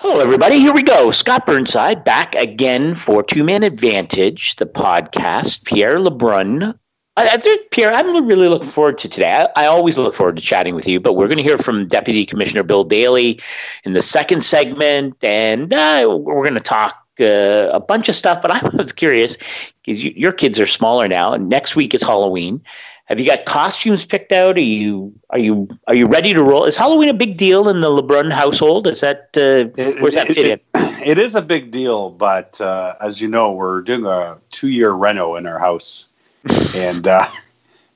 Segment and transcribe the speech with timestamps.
[0.00, 0.60] Hello, everybody.
[0.60, 1.10] Here we go.
[1.10, 5.64] Scott Burnside back again for Two Man Advantage, the podcast.
[5.64, 6.78] Pierre Lebrun.
[7.16, 9.32] I, I think, Pierre, I'm really looking forward to today.
[9.32, 11.88] I, I, always look forward to chatting with you, but we're going to hear from
[11.88, 13.40] Deputy Commissioner Bill Daly
[13.82, 18.40] in the second segment, and uh, we're going to talk uh, a bunch of stuff.
[18.40, 19.36] But I was curious
[19.84, 22.62] because you, your kids are smaller now, and next week is Halloween.
[23.08, 24.56] Have you got costumes picked out?
[24.56, 26.66] Are you are you are you ready to roll?
[26.66, 28.86] Is Halloween a big deal in the Lebrun household?
[28.86, 31.02] Is that uh, it, where's that it, fit it, in?
[31.02, 34.90] It is a big deal, but uh, as you know, we're doing a two year
[34.90, 36.10] reno in our house,
[36.74, 37.26] and uh,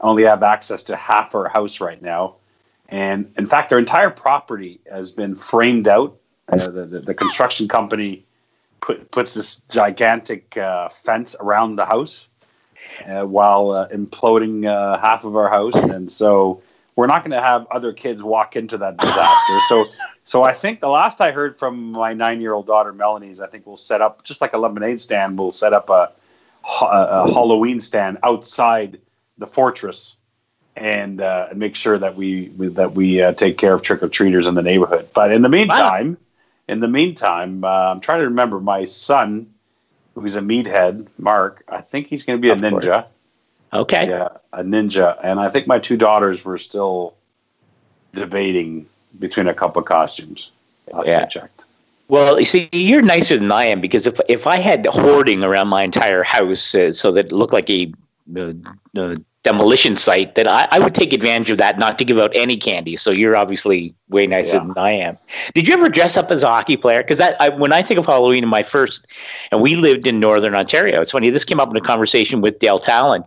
[0.01, 2.37] only have access to half our house right now.
[2.89, 6.17] And in fact, our entire property has been framed out.
[6.48, 8.25] Uh, the, the, the, construction company
[8.81, 12.29] put, puts this gigantic uh, fence around the house
[13.06, 16.62] uh, while uh, imploding uh, half of our house, and so
[16.96, 19.59] we're not going to have other kids walk into that disaster.
[19.69, 19.87] so,
[20.24, 23.66] so I think the last I heard from my nine-year-old daughter Melanie is I think
[23.66, 25.38] we'll set up just like a lemonade stand.
[25.38, 26.12] We'll set up a,
[26.83, 29.00] a, a Halloween stand outside
[29.39, 30.17] the fortress
[30.77, 34.08] and uh, make sure that we, we that we uh, take care of trick or
[34.08, 35.08] treaters in the neighborhood.
[35.14, 36.17] But in the meantime, wow.
[36.69, 39.52] in the meantime, uh, I'm trying to remember my son
[40.14, 41.64] who's a meathead, Mark.
[41.68, 42.91] I think he's going to be a of ninja.
[42.91, 43.05] Course.
[43.72, 44.08] Okay.
[44.08, 45.18] Yeah, a ninja.
[45.22, 47.14] And I think my two daughters were still
[48.12, 48.86] debating
[49.18, 50.50] between a couple of costumes.
[50.92, 51.22] Last yeah.
[51.22, 51.64] I checked.
[52.08, 55.68] Well, you see, you're nicer than I am because if if I had hoarding around
[55.68, 57.90] my entire house uh, so that it looked like a
[58.36, 58.52] uh,
[58.98, 62.31] uh, demolition site that I, I, would take advantage of that not to give out
[62.33, 62.97] any candy.
[62.97, 64.65] So you're obviously way nicer yeah.
[64.65, 65.19] than I am.
[65.55, 67.03] Did you ever dress up as a hockey player?
[67.03, 69.09] Because I, when I think of Halloween in my first,
[69.51, 71.01] and we lived in Northern Ontario.
[71.01, 71.31] It's funny.
[71.31, 73.25] This came up in a conversation with Dale Tallon,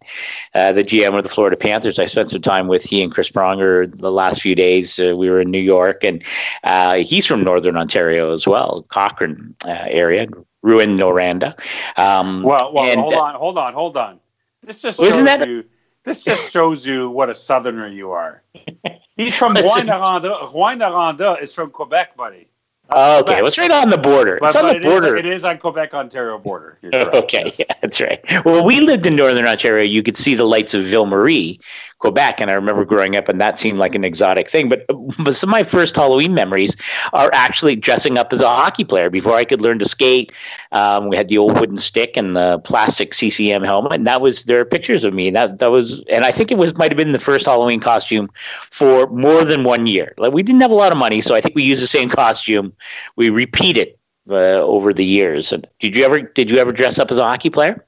[0.54, 2.00] uh, the GM of the Florida Panthers.
[2.00, 4.98] I spent some time with he and Chris Pronger the last few days.
[5.00, 6.24] Uh, we were in New York, and
[6.64, 10.28] uh, he's from Northern Ontario as well, Cochrane uh, area,
[10.64, 11.60] Rouyn, Noranda.
[12.00, 14.20] Um, well, well, and, hold on, hold on, hold on.
[14.64, 15.66] This just isn't that, you
[16.06, 18.44] this just shows you what a southerner you are.
[19.18, 20.54] He's from Rouyn-Noranda.
[20.54, 22.48] Rouyn-Noranda is from Quebec, buddy.
[22.92, 24.38] Oh, okay, well, it's right on the border.
[24.40, 25.16] But, it's on the border.
[25.16, 26.78] Is, it is on Quebec Ontario border.
[26.94, 27.60] okay, yes.
[27.60, 28.24] yeah, that's right.
[28.46, 29.84] Well, we lived in northern Ontario.
[29.84, 31.60] You could see the lights of Ville Marie,
[31.98, 34.70] Quebec, and I remember growing up, and that seemed like an exotic thing.
[34.70, 36.78] But, but some of my first Halloween memories
[37.12, 39.10] are actually dressing up as a hockey player.
[39.10, 40.32] Before I could learn to skate,
[40.72, 44.44] um, we had the old wooden stick and the plastic CCM helmet, and that was
[44.44, 45.32] there are pictures of me.
[45.32, 48.30] That that was, and I think it was might have been the first Halloween costume
[48.70, 50.14] for more than one year.
[50.18, 52.10] Like we didn't have a lot of money, so I think we used the same
[52.10, 52.74] costume
[53.16, 54.00] we repeat it
[54.30, 55.52] uh, over the years.
[55.52, 57.86] And Did you ever did you ever dress up as a hockey player?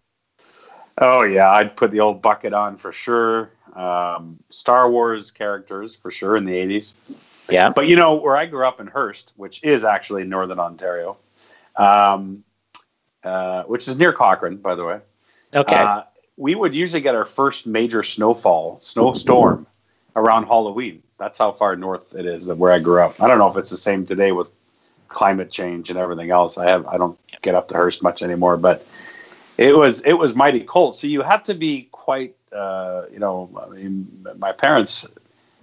[0.99, 3.51] Oh yeah, I'd put the old bucket on for sure.
[3.75, 7.27] Um, Star Wars characters for sure in the eighties.
[7.49, 11.17] Yeah, but you know where I grew up in Hearst, which is actually Northern Ontario,
[11.75, 12.43] um,
[13.23, 14.99] uh, which is near Cochrane, by the way.
[15.55, 15.75] Okay.
[15.75, 16.03] Uh,
[16.35, 19.65] we would usually get our first major snowfall, snowstorm
[20.15, 21.01] around Halloween.
[21.17, 23.19] That's how far north it is that where I grew up.
[23.21, 24.49] I don't know if it's the same today with
[25.07, 26.57] climate change and everything else.
[26.57, 28.87] I have I don't get up to Hearst much anymore, but
[29.57, 30.95] it was it was mighty cold.
[30.95, 35.05] So you had to be quite uh, you know I mean my parents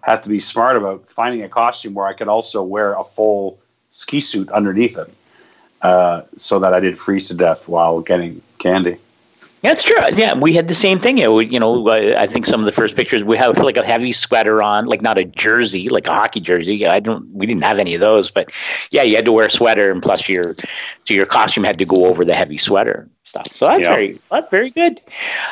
[0.02, 3.58] had to be smart about finding a costume where I could also wear a full
[3.90, 5.08] ski suit underneath it,
[5.82, 8.98] uh, so that I didn't freeze to death while getting candy.
[9.64, 9.96] That's true.
[10.14, 11.16] Yeah, we had the same thing.
[11.16, 14.62] You know, I think some of the first pictures we had like a heavy sweater
[14.62, 16.86] on, like not a jersey, like a hockey jersey.
[16.86, 17.26] I don't.
[17.32, 18.50] We didn't have any of those, but
[18.90, 20.54] yeah, you had to wear a sweater, and plus your
[21.04, 23.46] so your costume had to go over the heavy sweater stuff.
[23.46, 25.00] So that's very that's very good.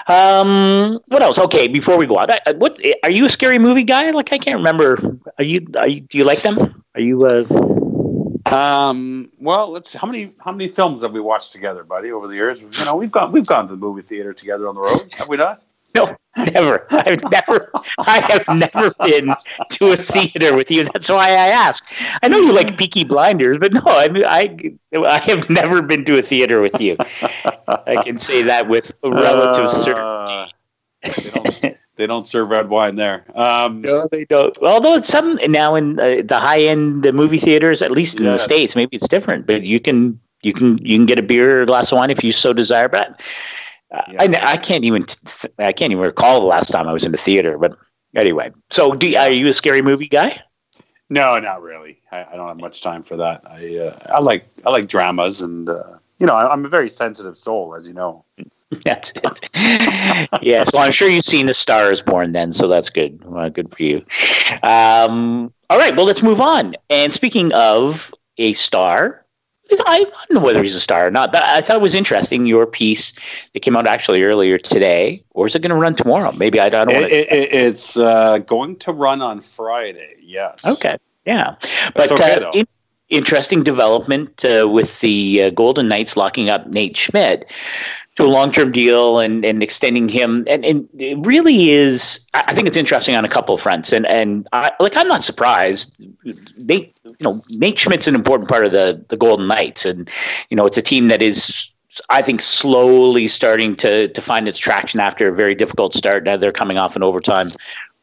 [0.08, 1.38] Um, what else?
[1.38, 4.10] Okay, before we go on, what are you a scary movie guy?
[4.10, 5.18] Like I can't remember.
[5.38, 5.66] Are you?
[5.78, 6.84] Are you do you like them?
[6.94, 7.18] Are you?
[7.20, 7.44] Uh,
[8.46, 9.98] um, well, let's see.
[9.98, 12.60] How many how many films have we watched together, buddy, over the years?
[12.60, 15.28] You know, we've gone we've gone to the movie theater together on the road, have
[15.28, 15.62] we not?
[15.94, 16.86] No, never.
[16.90, 17.70] I've never.
[17.98, 19.34] I have never been
[19.72, 20.84] to a theater with you.
[20.84, 21.84] That's why I ask.
[22.22, 24.56] I know you like Peaky Blinders, but no, I mean, I
[24.94, 26.96] I have never been to a theater with you.
[27.68, 30.54] I can say that with relative uh, certainty.
[32.02, 33.24] They don't serve red wine there.
[33.36, 34.58] Um, no, they don't.
[34.58, 38.24] Although it's some now in uh, the high end the movie theaters, at least in
[38.24, 38.32] yeah.
[38.32, 39.46] the states, maybe it's different.
[39.46, 42.10] But you can you can you can get a beer or a glass of wine
[42.10, 42.88] if you so desire.
[42.88, 43.22] But
[43.92, 44.16] yeah.
[44.18, 45.06] I, I can't even
[45.60, 47.56] I can't even recall the last time I was in the theater.
[47.56, 47.78] But
[48.16, 50.42] anyway, so do, are you a scary movie guy?
[51.08, 52.00] No, not really.
[52.10, 53.42] I, I don't have much time for that.
[53.46, 56.88] I uh, I like I like dramas and uh, you know I, I'm a very
[56.88, 58.24] sensitive soul, as you know.
[58.84, 59.50] That's it.
[60.42, 60.70] yes.
[60.72, 63.22] Well, I'm sure you've seen A Star is Born then, so that's good.
[63.24, 64.04] Well, good for you.
[64.62, 65.94] Um, all right.
[65.96, 66.74] Well, let's move on.
[66.90, 69.24] And speaking of a star,
[69.86, 72.46] I don't know whether he's a star or not, but I thought it was interesting.
[72.46, 73.12] Your piece
[73.54, 76.32] that came out actually earlier today, or is it going to run tomorrow?
[76.32, 76.90] Maybe I, I don't.
[76.90, 80.16] It, it, it's uh, going to run on Friday.
[80.20, 80.66] Yes.
[80.66, 80.98] Okay.
[81.24, 81.54] Yeah,
[81.94, 82.66] but okay, uh, in,
[83.08, 87.50] interesting development uh, with the uh, Golden Knights locking up Nate Schmidt
[88.16, 90.44] to a long-term deal and, and extending him.
[90.46, 93.92] And, and it really is I think it's interesting on a couple of fronts.
[93.92, 95.94] And and I, like I'm not surprised.
[96.64, 99.84] Nate you know Nate Schmidt's an important part of the the Golden Knights.
[99.86, 100.10] And
[100.50, 101.72] you know it's a team that is
[102.08, 106.24] I think slowly starting to to find its traction after a very difficult start.
[106.24, 107.48] Now they're coming off an overtime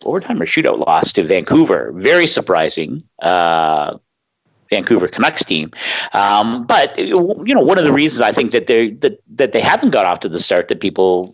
[0.06, 1.92] overtime or shootout loss to Vancouver.
[1.96, 3.04] Very surprising.
[3.22, 3.98] Uh,
[4.70, 5.72] Vancouver Canucks team.
[6.14, 9.62] Um, but you know, one of the reasons I think that they that, that they
[9.62, 11.34] haven't got off to the start that people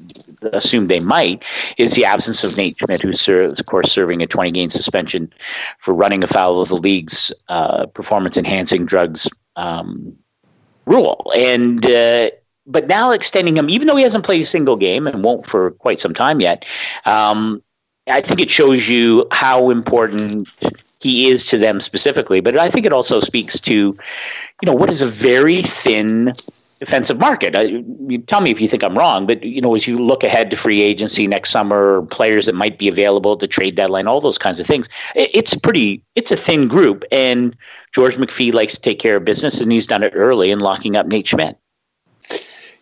[0.54, 1.44] assume they might
[1.78, 5.32] is the absence of Nate Schmidt, who serves, of course, serving a 20 game suspension
[5.80, 10.16] for running afoul of the league's uh, performance enhancing drugs um,
[10.86, 11.32] rule.
[11.36, 12.32] And uh,
[12.68, 15.72] but now extending him, even though he hasn't played a single game and won't for
[15.72, 16.66] quite some time yet,
[17.06, 17.62] um,
[18.08, 20.50] I think it shows you how important
[21.06, 22.40] he is to them specifically.
[22.42, 26.34] But I think it also speaks to, you know, what is a very thin
[26.80, 27.56] defensive market.
[27.56, 30.24] I, you tell me if you think I'm wrong, but you know, as you look
[30.24, 34.08] ahead to free agency next summer, players that might be available at the trade deadline,
[34.08, 37.06] all those kinds of things, it, it's pretty, it's a thin group.
[37.12, 37.56] And
[37.94, 40.96] George McPhee likes to take care of business, and he's done it early in locking
[40.96, 41.56] up Nate Schmidt.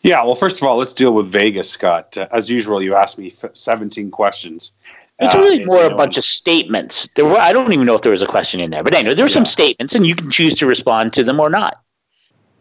[0.01, 2.17] Yeah, well, first of all, let's deal with Vegas, Scott.
[2.17, 4.71] Uh, as usual, you asked me 17 questions.
[5.19, 7.07] It's really uh, more a bunch of statements.
[7.15, 9.15] There were I don't even know if there was a question in there, but anyway,
[9.15, 9.35] there were yeah.
[9.35, 11.81] some statements, and you can choose to respond to them or not.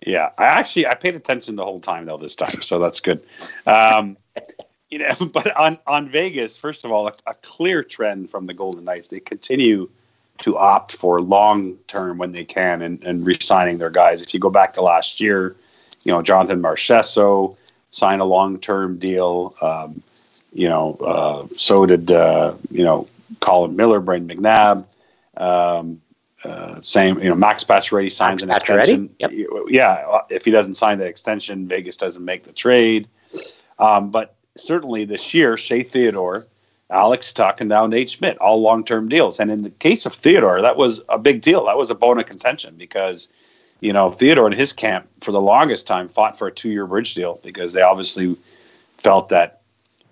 [0.07, 3.23] Yeah, I actually I paid attention the whole time though this time, so that's good.
[3.67, 4.17] Um,
[4.91, 8.55] you know, but on on Vegas, first of all, a, a clear trend from the
[8.55, 9.09] Golden Knights.
[9.09, 9.89] They continue
[10.39, 14.23] to opt for long term when they can and, and re-signing their guys.
[14.23, 15.57] If you go back to last year,
[16.05, 17.59] you know Jonathan Marchessault
[17.93, 19.55] signed a long term deal.
[19.63, 20.03] Um,
[20.53, 23.09] you know, uh, so did uh, you know
[23.41, 24.87] Colin Miller, Brayden McNabb.
[25.37, 26.01] Um,
[26.45, 29.15] uh, same, you know, Max Pacioretty signs Max an extension.
[29.21, 29.31] Yep.
[29.69, 33.09] Yeah, if he doesn't sign the extension, Vegas doesn't make the trade.
[33.79, 36.45] Um, but certainly this year, Shea Theodore,
[36.91, 39.39] Alex Tuch, and now Nate Schmidt, all long-term deals.
[39.39, 41.65] And in the case of Theodore, that was a big deal.
[41.67, 43.29] That was a bone of contention because,
[43.81, 47.15] you know, Theodore and his camp for the longest time fought for a two-year bridge
[47.15, 48.37] deal because they obviously
[48.99, 49.62] felt that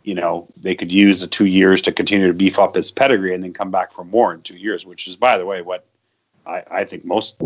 [0.03, 3.35] you know, they could use the two years to continue to beef up his pedigree
[3.35, 5.87] and then come back for more in two years, which is, by the way, what
[6.47, 7.37] I, I think most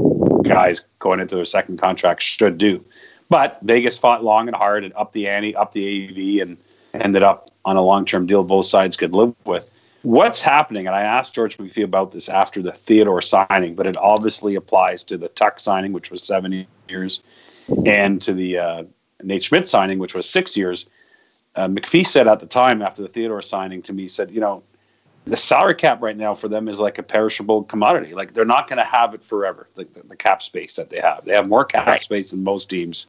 [0.45, 2.85] guys going into their second contract should do.
[3.29, 6.57] But Vegas fought long and hard and up the ante, up the AAV, and
[6.95, 9.71] ended up on a long term deal both sides could live with.
[10.03, 13.97] What's happening, and I asked George McPhee about this after the Theodore signing, but it
[13.97, 17.23] obviously applies to the Tuch signing, which was seven years,
[17.87, 18.85] and to the uh,
[19.23, 20.91] Nate Schmidt signing, which was six years
[21.57, 24.63] uh, McPhee said at the time after the Theodore signing to me, said, you know,
[25.27, 28.15] the salary cap right now for them is like a perishable commodity.
[28.15, 29.69] Like they're not going to have it forever.
[29.75, 32.03] The, the, the, cap space that they have, they have more cap right.
[32.03, 33.07] space than most teams,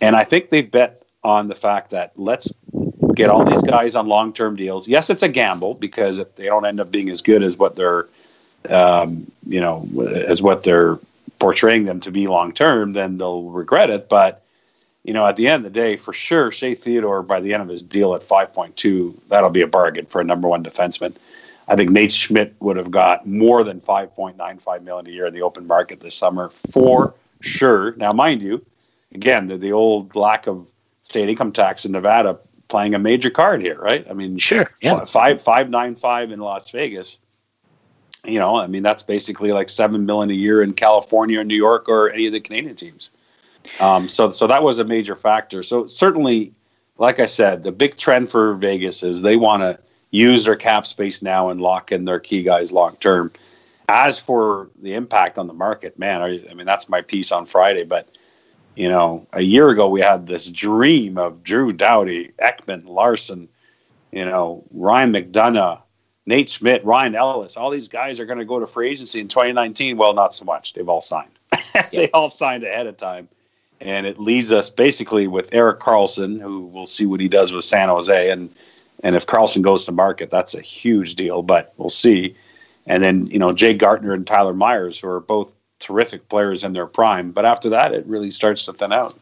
[0.00, 2.52] and I think they've bet on the fact that let's
[3.14, 4.88] get all these guys on long term deals.
[4.88, 7.76] Yes, it's a gamble because if they don't end up being as good as what
[7.76, 8.06] they're,
[8.68, 9.88] um, you know,
[10.26, 10.98] as what they're
[11.38, 14.08] portraying them to be long term, then they'll regret it.
[14.08, 14.42] But
[15.08, 17.62] you know, at the end of the day, for sure, Shea Theodore by the end
[17.62, 21.16] of his deal at 5.2, that'll be a bargain for a number one defenseman.
[21.66, 25.40] I think Nate Schmidt would have got more than 5.95 million a year in the
[25.40, 27.94] open market this summer for sure.
[27.96, 28.62] Now, mind you,
[29.14, 30.68] again, the, the old lack of
[31.04, 32.38] state income tax in Nevada
[32.68, 34.06] playing a major card here, right?
[34.10, 37.16] I mean, sure, yeah, five five nine five in Las Vegas.
[38.26, 41.56] You know, I mean, that's basically like seven million a year in California or New
[41.56, 43.10] York or any of the Canadian teams.
[43.80, 45.62] Um, so, so that was a major factor.
[45.62, 46.52] So certainly,
[46.98, 49.78] like I said, the big trend for Vegas is they want to
[50.10, 53.32] use their cap space now and lock in their key guys long term.
[53.88, 57.46] As for the impact on the market, man, I, I mean that's my piece on
[57.46, 57.84] Friday.
[57.84, 58.08] But
[58.74, 63.48] you know, a year ago we had this dream of Drew Doughty, Ekman, Larsson,
[64.12, 65.80] you know, Ryan McDonagh,
[66.26, 67.56] Nate Schmidt, Ryan Ellis.
[67.56, 69.96] All these guys are going to go to free agency in 2019.
[69.96, 70.74] Well, not so much.
[70.74, 71.38] They've all signed.
[71.92, 73.28] they all signed ahead of time.
[73.80, 77.64] And it leaves us basically with Erik Karlsson, who we'll see what he does with
[77.64, 78.30] San Jose.
[78.30, 78.54] And
[79.04, 82.34] and if Karlsson goes to market, that's a huge deal, but we'll see.
[82.86, 86.72] And then, you know, Jake Gardiner and Tyler Myers, who are both terrific players in
[86.72, 87.30] their prime.
[87.30, 89.14] But after that, it really starts to thin out.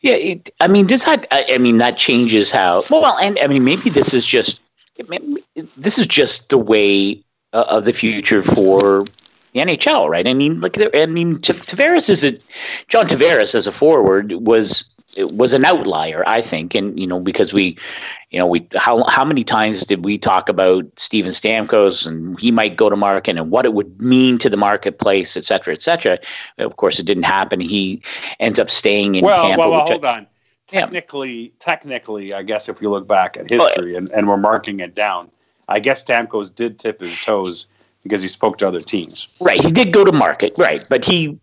[0.00, 1.26] Yeah, it, I mean, does that?
[1.30, 2.82] I mean, that changes how.
[2.90, 4.60] Well, and I mean, maybe this is just
[5.76, 7.20] this is just the way
[7.52, 9.04] uh, of the future for
[9.54, 10.26] the NHL, right?
[10.26, 12.32] I mean, look, I mean, Tavares is a
[12.88, 14.90] John Tavares as a forward was
[15.32, 17.76] was an outlier, I think, and you know because we,
[18.30, 22.50] you know, we how how many times did we talk about Steven Stamkos and he
[22.50, 25.82] might go to market and what it would mean to the marketplace, et cetera, et
[25.82, 26.18] cetera.
[26.58, 27.60] Of course, it didn't happen.
[27.60, 28.02] He
[28.40, 29.60] ends up staying in well, Tampa.
[29.60, 30.26] Well, well, hold I, on.
[30.66, 31.48] Technically, yeah.
[31.60, 35.30] technically, I guess if you look back at history and, and we're marking it down,
[35.68, 37.68] I guess Stamkos did tip his toes
[38.04, 39.26] because he spoke to other teams.
[39.40, 41.38] Right, he did go to market, right, but he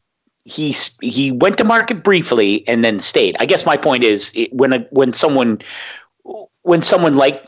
[0.45, 3.35] he he went to market briefly and then stayed.
[3.39, 5.59] I guess my point is when a, when someone
[6.63, 7.45] when someone like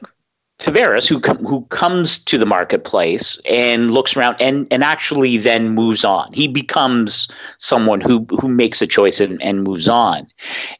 [0.59, 5.69] Tavares who com- who comes to the marketplace and looks around and, and actually then
[5.69, 6.31] moves on.
[6.31, 7.27] He becomes
[7.57, 10.27] someone who who makes a choice and, and moves on.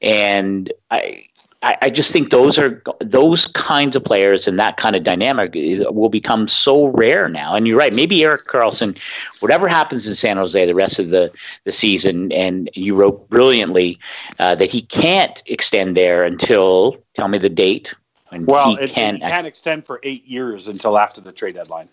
[0.02, 1.26] And I
[1.64, 5.56] I, I just think those are those kinds of players and that kind of dynamic
[5.56, 7.56] is, will become so rare now.
[7.56, 7.96] And you're right.
[7.96, 8.98] Maybe Erik Karlsson,
[9.40, 11.32] whatever happens in San Jose the rest of the,
[11.64, 13.98] the season, and you wrote brilliantly
[14.40, 17.94] uh, that he can't extend there until tell me the date.
[18.32, 21.88] well, he, it, can, he can't extend for eight years until after the trade deadline.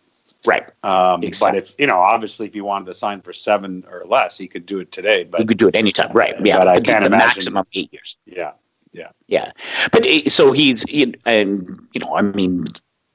[0.46, 0.68] Right.
[0.82, 1.60] Um, exactly.
[1.60, 4.48] But if you know, obviously, if he wanted to sign for seven or less, he
[4.48, 5.24] could do it today.
[5.24, 6.12] But he could do it anytime.
[6.12, 6.34] Right.
[6.44, 6.58] Yeah.
[6.58, 8.16] But, but I can't the imagine maximum eight years.
[8.26, 8.52] Yeah.
[8.92, 9.10] Yeah.
[9.28, 9.52] Yeah.
[9.92, 10.84] But eh, so he's,
[11.24, 12.64] and, you know, I mean,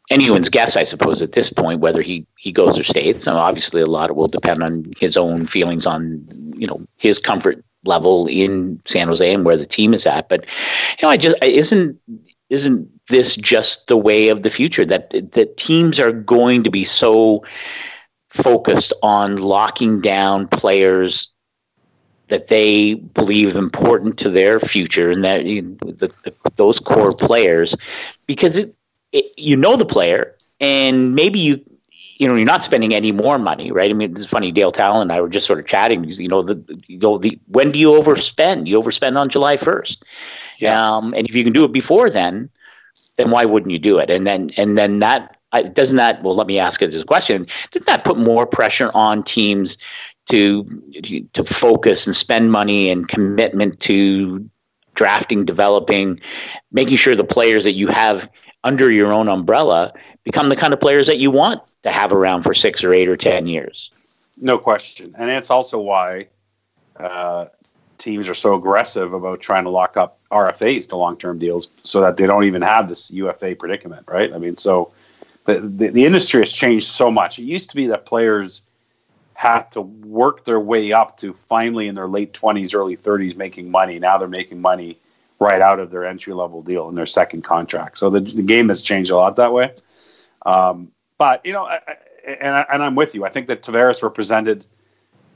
[0.10, 3.24] anyone's guess, I suppose, at this point, whether he, he goes or stays.
[3.24, 7.64] So obviously, a lot will depend on his own feelings on, you know, his comfort
[7.84, 10.30] level in San Jose and where the team is at.
[10.30, 10.46] But,
[10.98, 12.00] you know, I just, isn't,
[12.50, 16.84] isn't this just the way of the future that, that teams are going to be
[16.84, 17.44] so
[18.30, 21.30] focused on locking down players
[22.28, 27.12] that they believe important to their future and that you know, the, the, those core
[27.12, 27.76] players
[28.28, 28.76] because it,
[29.12, 31.62] it, you know the player and maybe you
[32.18, 33.90] you know you're not spending any more money right?
[33.90, 36.42] I mean it's funny Dale Tallon and i were just sort of chatting you know
[36.42, 36.56] the
[36.88, 38.68] you know the when do you overspend?
[38.68, 40.02] You overspend on july 1st
[40.60, 40.96] yeah.
[40.96, 42.50] um, and if you can do it before then
[43.18, 44.10] then why wouldn't you do it?
[44.10, 45.38] And then and then that
[45.74, 49.24] doesn't that well let me ask you this question doesn't that put more pressure on
[49.24, 49.78] teams
[50.28, 50.64] to
[51.34, 54.50] to focus and spend money and commitment to
[54.96, 56.20] drafting, developing,
[56.72, 58.30] making sure the players that you have
[58.64, 62.42] under your own umbrella become the kind of players that you want to have around
[62.42, 63.92] for six or eight or ten years.
[64.38, 66.28] No question, and it's also why
[67.00, 67.46] uh,
[67.98, 72.18] teams are so aggressive about trying to lock up RFAs to long-term deals, so that
[72.18, 74.34] they don't even have this UFA predicament, right?
[74.34, 74.92] I mean, so
[75.46, 77.40] the, the, the industry has changed so much.
[77.40, 78.62] It used to be that players
[79.36, 83.70] had to work their way up to finally in their late 20s, early 30s making
[83.70, 84.00] money.
[84.00, 84.98] Now they're making money
[85.40, 87.98] right out of their entry level deal in their second contract.
[87.98, 89.74] So the, the game has changed a lot that way.
[90.46, 91.80] Um, but, you know, I,
[92.26, 93.26] and, I, and I'm with you.
[93.26, 94.66] I think that Tavares represented,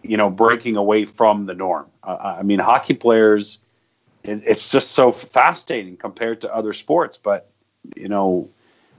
[0.02, 1.88] you know, breaking away from the norm.
[2.02, 3.60] Uh, I mean, hockey players,
[4.24, 7.18] it, it's just so fascinating compared to other sports.
[7.18, 7.50] But,
[7.98, 8.48] you know,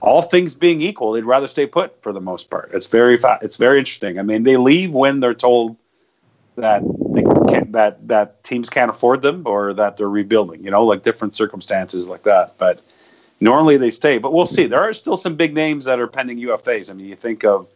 [0.01, 2.71] all things being equal, they'd rather stay put for the most part.
[2.73, 4.19] It's very fa- it's very interesting.
[4.19, 5.77] I mean, they leave when they're told
[6.55, 6.81] that
[7.13, 10.63] they can't, that that teams can't afford them or that they're rebuilding.
[10.63, 12.57] You know, like different circumstances like that.
[12.57, 12.81] But
[13.39, 14.17] normally they stay.
[14.17, 14.65] But we'll see.
[14.65, 16.89] There are still some big names that are pending UFAs.
[16.89, 17.67] I mean, you think of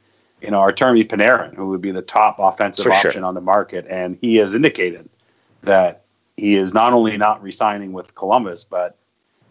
[0.41, 3.25] you know Artemi Panarin, who would be the top offensive for option sure.
[3.25, 5.07] on the market, and he has indicated
[5.61, 6.01] that
[6.37, 8.97] he is not only not resigning with Columbus, but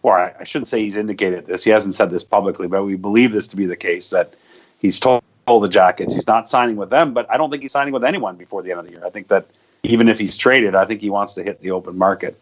[0.05, 1.63] or I, shouldn't say he's indicated this.
[1.63, 4.35] He hasn't said this publicly, but we believe this to be the case that
[4.77, 7.91] he's told the Jackets he's not signing with them, but I don't think he's signing
[7.91, 9.03] with anyone before the end of the year.
[9.03, 9.47] I think that
[9.81, 12.39] even if he's traded, I think he wants to hit the open market.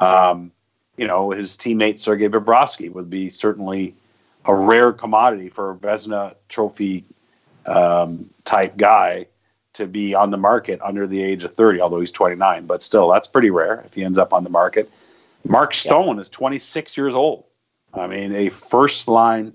[0.00, 0.50] Um,
[0.96, 3.94] you know, his teammate Sergei Bobrovsky would be certainly
[4.44, 7.04] a rare commodity for a Vezina Trophy
[7.64, 9.26] um, type guy
[9.74, 12.66] to be on the market under the age of 30, although he's 29.
[12.66, 14.90] But still, that's pretty rare if he ends up on the market.
[15.46, 17.44] Mark Stone is 26 years old.
[17.92, 19.54] I mean, a first line,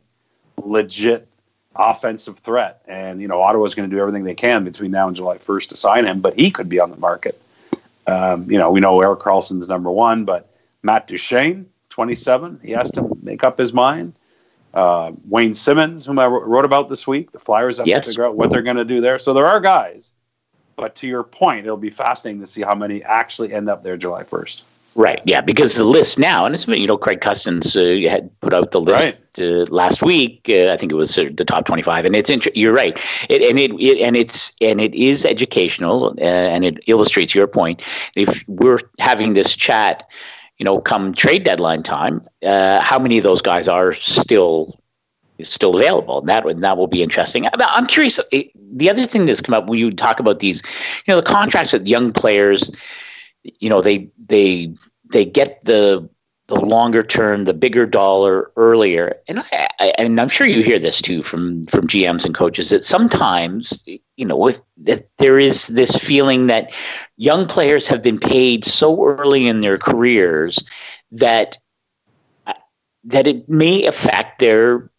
[0.58, 1.28] legit
[1.76, 2.82] offensive threat.
[2.88, 5.70] And, you know, Ottawa's going to do everything they can between now and July 1st
[5.70, 7.42] to sign him, but he could be on the market.
[8.08, 10.54] Um, you know, we know Erik Karlsson's number one, but
[10.84, 14.14] Matt Duchene, 27, he has to make up his mind.
[14.74, 18.06] Uh, Wayne Simmonds, whom I wrote about this week, the Flyers have yes.
[18.06, 19.18] to figure out what they're going to do there.
[19.18, 20.14] So there are guys,
[20.76, 23.98] but to your point, it'll be fascinating to see how many actually end up there
[23.98, 24.68] July 1st.
[24.96, 25.22] Right.
[25.26, 28.72] Yeah, because the list now, and it's you know Craig Custance uh, had put out
[28.72, 29.40] the list right.
[29.40, 30.48] uh, last week.
[30.50, 32.98] Uh, I think it was uh, the top twenty-five, and it's int- you're right.
[33.30, 37.48] It, and it, it, and it's and it is educational, uh, and it illustrates your
[37.48, 37.82] point.
[38.16, 40.10] If we're having this chat,
[40.58, 44.80] you know, come trade deadline time, uh, how many of those guys are still
[45.44, 46.20] still available.
[46.20, 47.48] And that and that will be interesting.
[47.54, 48.20] I'm curious.
[48.32, 50.62] The other thing that's come up when you talk about these,
[51.06, 52.72] you know, the contracts with young players,
[53.44, 54.74] you know, they they
[55.12, 56.10] they get the
[56.50, 59.16] the longer term, the bigger dollar earlier.
[59.28, 62.70] And I, I, and I'm sure you hear this too from from GMs and coaches
[62.72, 66.74] that sometimes you know if that there is this feeling that
[67.18, 70.60] young players have been paid so early in their careers
[71.12, 71.58] that
[72.48, 72.54] uh,
[73.04, 74.90] that it may affect their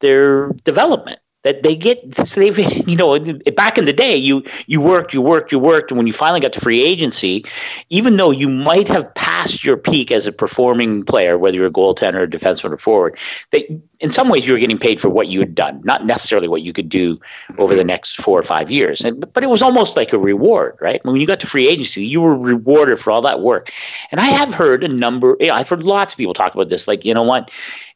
[0.00, 3.18] their development that they get they've you know
[3.56, 6.40] back in the day you you worked you worked you worked and when you finally
[6.40, 7.44] got to free agency
[7.90, 11.70] even though you might have passed your peak as a performing player whether you're a
[11.70, 13.16] goaltender or defenseman or forward
[13.52, 13.64] that
[14.00, 16.62] in some ways you were getting paid for what you had done not necessarily what
[16.62, 17.18] you could do
[17.58, 19.04] over the next four or five years.
[19.04, 21.04] And, but it was almost like a reward right?
[21.04, 23.70] When you got to free agency you were rewarded for all that work.
[24.10, 26.68] And i have heard a number you know, i've heard lots of people talk about
[26.68, 27.50] this like you know what?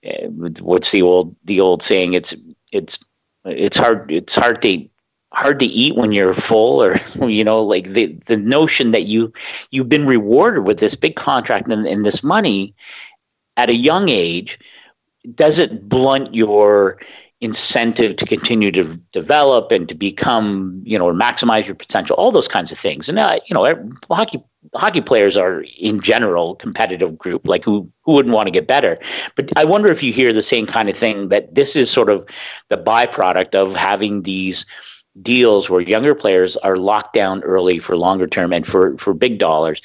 [0.04, 2.14] Eh, what's the old the old saying?
[2.14, 2.34] It's
[2.72, 2.98] it's
[3.44, 4.86] it's hard it's hard to
[5.32, 9.32] hard to eat when you're full or you know like the the notion that you
[9.70, 12.74] you've been rewarded with this big contract and, and this money
[13.56, 14.58] at a young age
[15.34, 16.98] does it blunt your
[17.42, 22.48] incentive to continue to develop and to become, you know, maximize your potential, all those
[22.48, 23.08] kinds of things.
[23.08, 24.42] And, uh, you know, hockey
[24.74, 28.98] hockey players are in general competitive group like who who wouldn't want to get better.
[29.34, 32.10] But i wonder if you hear the same kind of thing that this is sort
[32.10, 32.26] of
[32.68, 34.64] the byproduct of having these
[35.20, 39.38] deals where younger players are locked down early for longer term and for for big
[39.38, 39.82] dollars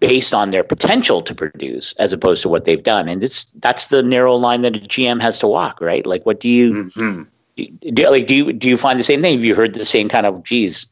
[0.00, 3.08] based on their potential to produce as opposed to what they've done.
[3.08, 6.06] And it's that's the narrow line that a gm has to walk right?
[6.06, 7.22] Like what do you mm-hmm.
[7.56, 9.34] do, do, like do you do you find the same thing?
[9.34, 10.86] Have you heard the same kind of geez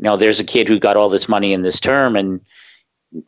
[0.00, 2.40] you know there's a kid who got all this money in this term and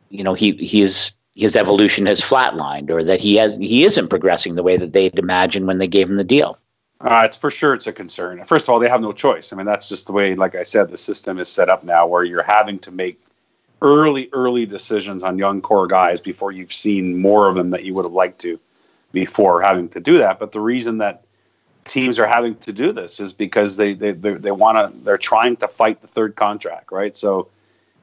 [0.09, 4.55] you know he he's his evolution has flatlined or that he has he isn't progressing
[4.55, 6.59] the way that they'd imagined when they gave him the deal.
[7.03, 8.43] Uh, it's for sure it's a concern.
[8.45, 9.53] First of all they have no choice.
[9.53, 12.07] I mean that's just the way like i said the system is set up now
[12.07, 13.21] where you're having to make
[13.83, 17.95] early, early decisions on young core guys before you've seen more of them that you
[17.95, 18.59] would have liked to
[19.11, 20.39] before having to do that.
[20.39, 21.25] But the reason that
[21.85, 25.19] teams are having to do this is because they they they, they want to they're
[25.19, 27.17] trying to fight the third contract, right?
[27.17, 27.49] So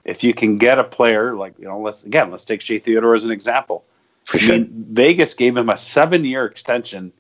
[0.06, 3.16] if you can get a player like you know, let's again let's take Shea Theodore
[3.16, 3.86] as an example.
[4.26, 4.56] For sure.
[4.56, 7.12] I mean, Vegas gave him a seven-year extension,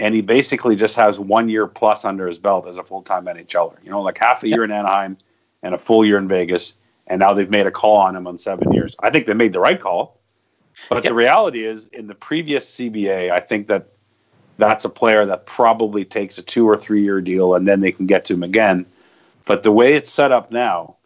[0.00, 3.76] and he basically just has one year plus under his belt as a full-time NHLer.
[3.84, 5.16] You know, like half a year in Anaheim
[5.62, 6.74] and a full year in Vegas
[7.10, 8.94] and now they've made a call on him on seven years.
[9.00, 10.20] I think they made the right call,
[10.88, 11.10] but yep.
[11.10, 13.88] the reality is, in the previous CBA, I think that
[14.60, 17.90] that's a player that probably takes a two or three year deal, and then they
[17.90, 18.86] can get to him again.
[19.46, 20.96] But the way it's set up now,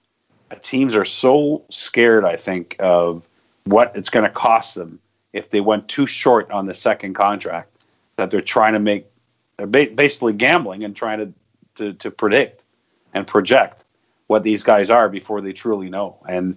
[0.63, 3.27] teams are so scared, I think, of
[3.65, 4.99] what it's going to cost them
[5.33, 7.71] if they went too short on the second contract
[8.17, 9.07] that they're trying to make,
[9.57, 11.33] they're basically gambling and trying to,
[11.77, 12.65] to, to predict
[13.15, 13.85] and project
[14.27, 16.17] what these guys are before they truly know.
[16.29, 16.57] And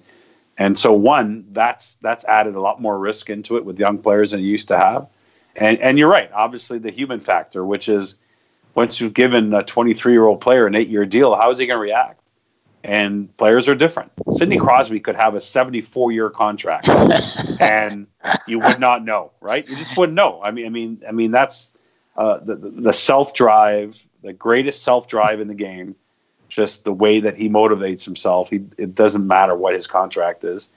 [0.60, 4.32] and so one, that's that's added a lot more risk into it with young players
[4.32, 5.08] than it used to have.
[5.58, 8.16] And and you're right, obviously the human factor, which is
[8.76, 11.66] once you've given a 23 year old player an eight year deal, how is he
[11.66, 12.22] going to react?
[12.84, 14.12] And players are different.
[14.30, 16.88] Sidney Crosby could have a 74 year contract,
[17.60, 18.08] and
[18.48, 19.68] you would not know, right?
[19.68, 20.42] You just wouldn't know.
[20.42, 21.76] I mean, I mean, I mean, that's
[22.16, 25.96] uh, the the self drive, the greatest self drive in the game
[26.50, 28.50] just the way that he motivates himself.
[28.50, 30.70] He, it doesn't matter what his contract is.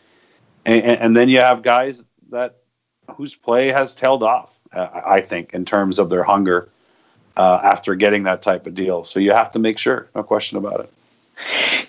[0.67, 2.59] And, and then you have guys that
[3.17, 6.69] whose play has tailed off, I think, in terms of their hunger
[7.37, 9.05] uh, after getting that type of deal.
[9.05, 10.93] So you have to make sure, no question about it.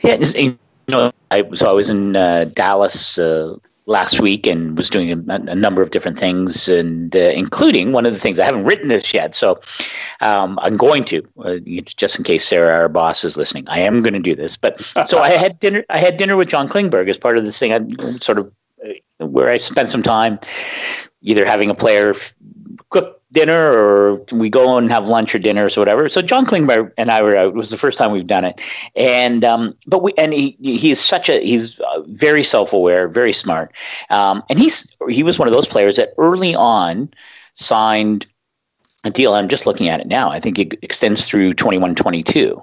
[0.01, 4.89] Yeah, you know, so I was always in uh, Dallas uh, last week and was
[4.89, 8.45] doing a, a number of different things, and uh, including one of the things I
[8.45, 9.59] haven't written this yet, so
[10.21, 13.67] um, I'm going to uh, just in case Sarah, our boss, is listening.
[13.67, 15.83] I am going to do this, but so I had dinner.
[15.89, 17.73] I had dinner with John Klingberg as part of this thing.
[17.73, 18.51] I sort of
[18.83, 20.39] uh, where I spent some time
[21.21, 22.15] either having a player
[22.89, 26.09] cook dinner or we go and have lunch or dinner or whatever.
[26.09, 27.47] So John Klingberg and I were out.
[27.47, 28.59] It was the first time we've done it.
[28.95, 33.73] And, um, but we, and he, he's such a, he's uh, very self-aware, very smart.
[34.09, 37.09] Um, and he's, he was one of those players that early on
[37.53, 38.27] signed
[39.03, 39.33] a deal.
[39.33, 40.29] I'm just looking at it now.
[40.29, 42.61] I think it extends through 21, 22.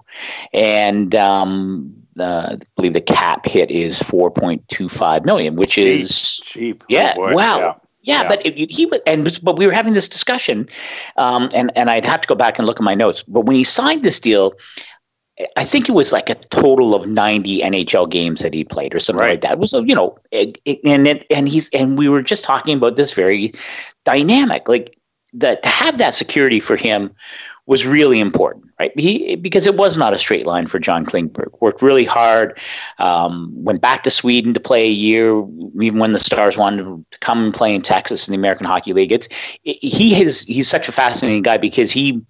[0.53, 6.85] And, um, uh, I believe the cap hit is 4.25 million, which cheap, is cheap.
[6.88, 7.14] Yeah.
[7.16, 7.59] Oh wow.
[7.59, 7.75] Yeah.
[8.09, 10.66] Yeah, yeah, but it, he and but we were having this discussion,
[11.18, 13.23] um, and and I'd have to go back and look at my notes.
[13.29, 14.55] But when he signed this deal,
[15.57, 18.99] I think it was like a total of ninety NHL games that he played, or
[18.99, 19.33] something right.
[19.33, 19.53] like that.
[19.53, 22.79] It was you know, it, it, and it, and he's and we were just talking
[22.79, 23.53] about this very
[24.07, 24.71] dynamic.
[24.71, 24.99] Like
[25.35, 27.14] that to have that security for him
[27.68, 28.98] was really important, right?
[28.98, 31.50] He because it was not a straight line for John Klingberg.
[31.61, 32.59] Worked really hard,
[32.98, 35.44] um, went back to Sweden to play a year,
[35.81, 38.94] even when the Stars wanted to come and play in Texas in the American Hockey
[38.94, 39.12] League.
[39.12, 39.28] It's
[39.64, 42.22] he is he's such a fascinating guy because he,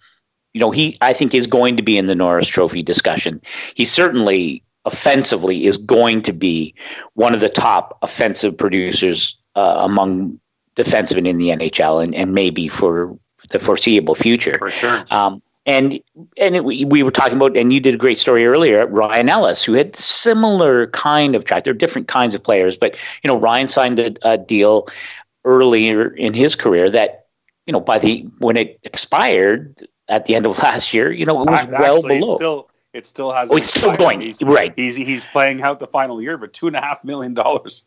[0.55, 3.41] you know, he I think is going to be in the Norris Trophy discussion.
[3.75, 6.75] He certainly offensively is going to be
[7.15, 10.41] one of the top offensive producers uh, among
[10.75, 13.17] defensemen in the NHL, and, and maybe for
[13.51, 14.59] the foreseeable future.
[14.59, 15.07] For sure.
[15.11, 16.01] Um, and
[16.39, 19.29] and it, we, we were talking about, and you did a great story earlier, Ryan
[19.29, 21.65] Ellis, who had similar kind of track.
[21.65, 24.89] They're different kinds of players, but you know, Ryan signed a, a deal
[25.45, 27.27] earlier in his career that
[27.67, 31.43] you know by the when it expired at the end of last year, you know,
[31.43, 32.33] it was Actually, well below.
[32.33, 33.51] It still, it still has.
[33.51, 34.23] Oh, it's still going.
[34.23, 34.73] He's, Right.
[34.75, 37.85] He's he's playing out the final year, but two and a half million dollars.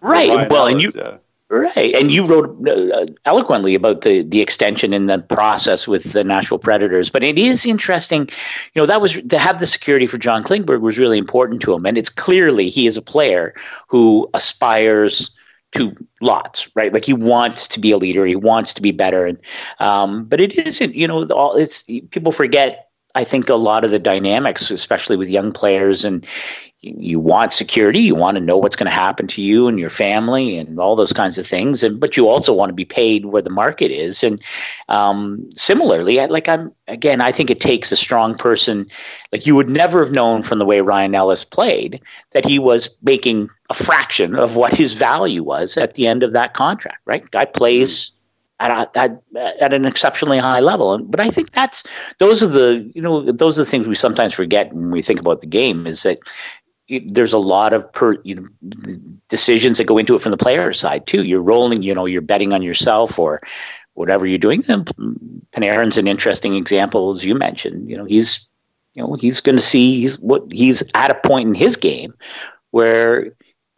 [0.00, 0.50] right.
[0.50, 1.18] Well, and you yeah.
[1.52, 6.22] Right, and you wrote uh, eloquently about the the extension in the process with the
[6.22, 7.10] Nashville Predators.
[7.10, 8.28] But it is interesting,
[8.74, 11.74] you know, that was to have the security for John Klingberg was really important to
[11.74, 13.52] him, and it's clearly he is a player
[13.88, 15.30] who aspires
[15.72, 16.92] to lots, right?
[16.92, 19.36] Like he wants to be a leader, he wants to be better, and
[19.80, 22.89] um, but it isn't, you know, all it's people forget.
[23.14, 26.26] I think a lot of the dynamics, especially with young players, and
[26.82, 29.90] you want security you want to know what's going to happen to you and your
[29.90, 33.26] family and all those kinds of things and but you also want to be paid
[33.26, 34.40] where the market is and
[34.88, 38.86] um, similarly I, like i'm again i think it takes a strong person
[39.30, 42.96] like you would never have known from the way ryan ellis played that he was
[43.02, 47.30] making a fraction of what his value was at the end of that contract right?
[47.30, 48.12] Guy plays
[48.60, 49.22] at, at,
[49.60, 50.98] at an exceptionally high level.
[50.98, 51.82] But I think that's
[52.18, 55.18] those are the you know those are the things we sometimes forget when we think
[55.18, 56.18] about the game is that
[57.06, 58.48] there's a lot of per, you know,
[59.28, 61.24] decisions that go into it from the player side too.
[61.24, 63.40] You're rolling, you know, you're betting on yourself or
[63.94, 64.64] whatever you're doing.
[64.66, 64.86] And
[65.52, 67.88] Panarin's an interesting example, as you mentioned.
[67.88, 68.48] You know, he's
[68.94, 72.12] you know he's going to see he's what he's at a point in his game
[72.72, 73.32] where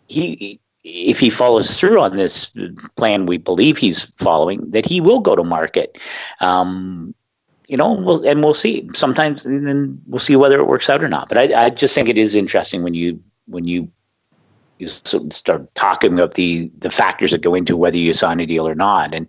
[0.07, 2.51] he if he follows through on this
[2.97, 5.99] plan we believe he's following that he will go to market
[6.41, 7.15] um,
[7.73, 8.87] you know, we'll, and we'll see.
[8.93, 11.31] Sometimes, and then we'll see whether it works out or not.
[11.31, 13.91] But I, I just think it is interesting when you when you
[14.79, 18.41] you sort of start talking about the the factors that go into whether you sign
[18.41, 19.27] a deal or not, and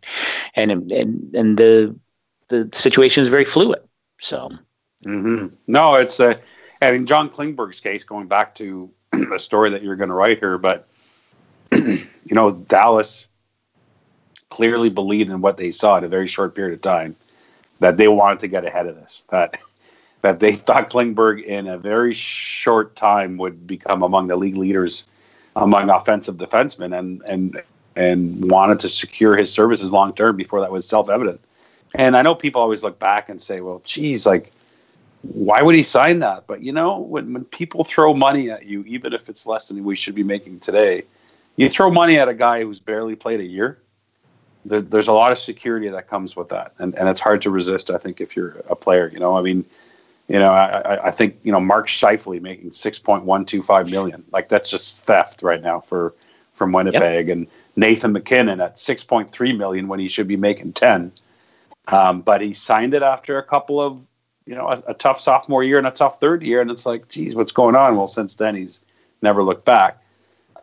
[0.56, 1.96] and and and the
[2.50, 3.80] the situation is very fluid.
[4.20, 4.52] So,
[5.06, 5.48] mm-hmm.
[5.68, 6.36] no, it's a
[6.82, 10.40] and in John Klingberg's case, going back to the story that you're going to write
[10.40, 10.90] here, but
[12.26, 13.28] you know, Dallas
[14.50, 17.16] clearly believed in what they saw in a very short period of time
[17.80, 19.26] that they wanted to get ahead of this.
[19.30, 19.58] That
[20.22, 25.06] that they thought Klingberg in a very short time would become among the league leaders
[25.56, 27.62] among offensive defensemen, and and
[27.96, 31.40] and wanted to secure his services long term before that was self evident.
[31.96, 34.52] And I know people always look back and say, "Well, geez, like."
[35.32, 36.48] Why would he sign that?
[36.48, 39.82] But you know, when, when people throw money at you, even if it's less than
[39.86, 41.06] we should be making today,
[41.56, 43.80] you throw money at a guy who's barely played a year
[44.66, 47.50] there, there's a lot of security that comes with that, and and it's hard to
[47.50, 47.90] resist.
[47.90, 49.66] I think if you're a player, you know, I mean,
[50.28, 53.90] you know, I, I think you know Mark Scheifele making six point one two five
[53.90, 56.14] million, like that's just theft right now for
[56.54, 57.36] from Winnipeg, yep.
[57.36, 61.12] and Nathan MacKinnon at six point three million when he should be making ten.
[61.90, 64.00] Um, but he signed it after a couple of
[64.46, 67.10] you know a, a, tough sophomore year and a tough third year, and it's like,
[67.10, 67.98] geez, what's going on?
[67.98, 68.82] Well, since then he's
[69.22, 70.03] never looked back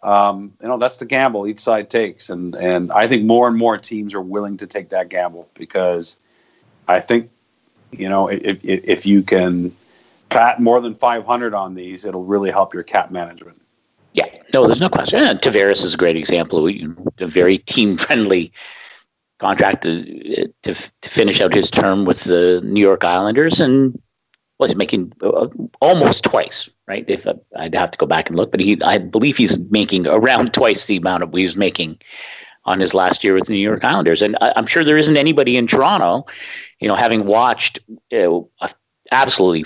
[0.02, 3.56] um, you know that's the gamble each side takes, and and I think more and
[3.56, 6.18] more teams are willing to take that gamble because
[6.88, 7.30] I think
[7.92, 9.74] you know if if, you can
[10.30, 13.60] pat more than 500 on these, it'll really help your cap management.
[14.12, 15.20] Yeah, no, there's no question.
[15.20, 16.68] Yeah, Tavares is a great example.
[16.68, 18.52] A very team friendly
[19.38, 24.00] contract to, to, to finish out his term with the New York Islanders, and
[24.60, 25.48] well, he's making uh,
[25.80, 27.06] almost twice, right?
[27.08, 30.06] If uh, I'd have to go back and look, but he, I believe he's making
[30.06, 31.98] around twice the amount of he was making
[32.66, 34.20] on his last year with the New York Islanders.
[34.20, 36.26] And I, am sure there isn't anybody in Toronto,
[36.78, 37.78] you know, having watched
[38.12, 38.70] uh, a
[39.10, 39.64] absolutely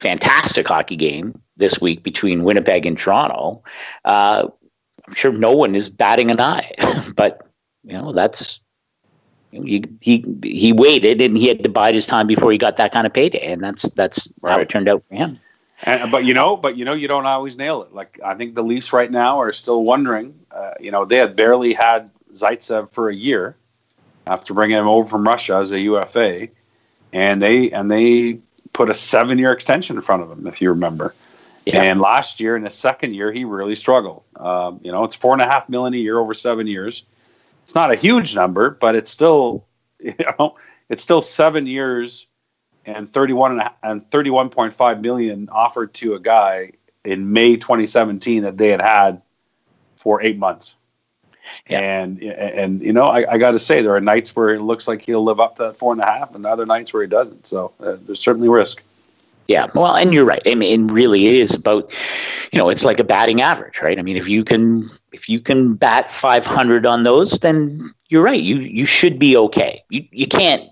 [0.00, 3.62] fantastic hockey game this week between Winnipeg and Toronto.
[4.04, 4.48] Uh,
[5.06, 6.72] I'm sure no one is batting an eye,
[7.14, 7.46] but
[7.84, 8.60] you know that's
[9.50, 12.92] he he he waited and he had to bide his time before he got that
[12.92, 14.52] kind of payday, and that's that's right.
[14.52, 15.38] how it turned out for him.
[15.84, 17.94] And, but you know, but you know, you don't always nail it.
[17.94, 20.38] Like I think the Leafs right now are still wondering.
[20.50, 23.56] Uh, you know, they had barely had Zaitsev for a year
[24.26, 26.48] after bringing him over from Russia as a UFA,
[27.12, 28.40] and they and they
[28.74, 31.14] put a seven-year extension in front of him, if you remember.
[31.64, 31.82] Yeah.
[31.82, 34.22] And last year, in the second year, he really struggled.
[34.36, 37.02] Um, you know, it's four and a half million a year over seven years
[37.68, 39.62] it's not a huge number, but it's still
[40.00, 40.56] you know,
[40.88, 42.26] it's still seven years
[42.86, 46.72] and 31 and 31.5 million offered to a guy
[47.04, 49.20] in May 2017 that they had had
[49.96, 50.76] for eight months.
[51.68, 51.80] Yeah.
[51.80, 54.88] And and you know, I, I got to say, there are nights where it looks
[54.88, 57.08] like he'll live up to that four and a half, and other nights where he
[57.08, 57.46] doesn't.
[57.46, 58.82] So uh, there's certainly risk.
[59.48, 60.42] Yeah, well, and you're right.
[60.44, 61.90] I mean, really, it is about,
[62.52, 63.98] you know, it's like a batting average, right?
[63.98, 68.42] I mean, if you can if you can bat 500 on those, then you're right.
[68.42, 69.82] You you should be okay.
[69.88, 70.68] You you can't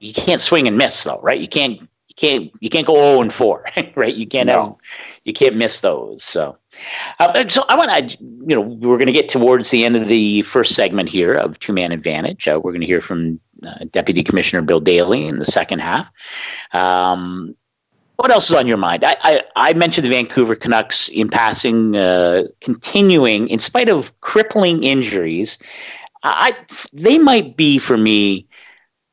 [0.00, 1.40] you can't swing and miss though, right?
[1.40, 3.64] You can't you can't you can't go 0 and 4,
[3.96, 4.14] right?
[4.14, 4.62] You can't no.
[4.62, 4.74] have
[5.24, 6.22] you can't miss those.
[6.22, 6.56] So,
[7.18, 10.08] uh, so I want to, you know, we're going to get towards the end of
[10.08, 12.48] the first segment here of Two Man Advantage.
[12.48, 16.08] Uh, we're going to hear from uh, Deputy Commissioner Bill Daly in the second half.
[16.72, 17.54] Um,
[18.20, 19.04] what else is on your mind?
[19.04, 24.84] I, I, I, mentioned the Vancouver Canucks in passing, uh, continuing in spite of crippling
[24.84, 25.58] injuries.
[26.22, 26.54] I,
[26.92, 28.46] they might be for me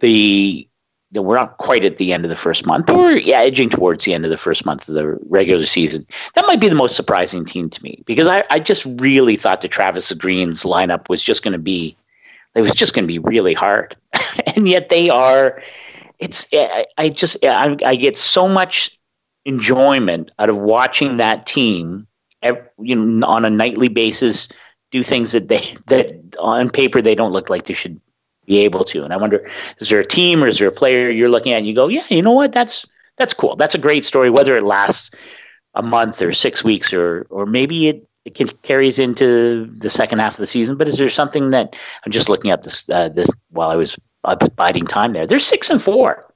[0.02, 0.68] the
[1.14, 4.14] we're not quite at the end of the first month, or yeah, edging towards the
[4.14, 6.06] end of the first month of the regular season.
[6.36, 9.62] That might be the most surprising team to me because I, I just really thought
[9.62, 11.96] the Travis Green's lineup was just going to be,
[12.56, 13.96] it was just going to be really hard,
[14.56, 15.62] and yet they are.
[16.20, 18.97] It's I, I just I, I get so much
[19.48, 22.06] enjoyment out of watching that team,
[22.80, 24.50] you know, on a nightly basis
[24.92, 28.00] do things that they that on paper they don't look like they should
[28.46, 29.04] be able to.
[29.04, 31.58] And I wonder, is there a team or is there a player you're looking at
[31.58, 32.86] and you go, yeah, you know what, that's
[33.18, 33.56] that's cool.
[33.56, 34.30] That's a great story.
[34.30, 35.10] Whether it lasts
[35.74, 40.20] a month or six weeks or or maybe it it can, carries into the second
[40.20, 40.76] half of the season.
[40.76, 43.98] But is there something that I'm just looking at this uh, this while I was
[44.26, 45.26] uh, biding time there?
[45.26, 46.27] They're six and four.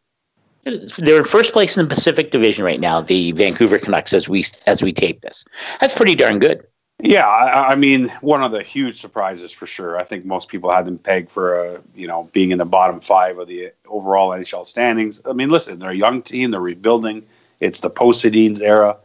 [0.63, 3.01] They're in first place in the Pacific Division right now.
[3.01, 5.43] The Vancouver Canucks, as we as we tape this,
[5.79, 6.65] that's pretty darn good.
[7.03, 9.97] Yeah, I, I, mean, one of the huge surprises for sure.
[9.97, 12.99] I think most people had them pegged for, uh, you know, being in the bottom
[12.99, 15.19] five of the overall NHL standings.
[15.25, 17.23] I mean, listen, they're a young team, they're rebuilding.
[17.59, 18.97] It's the post Sedin's era,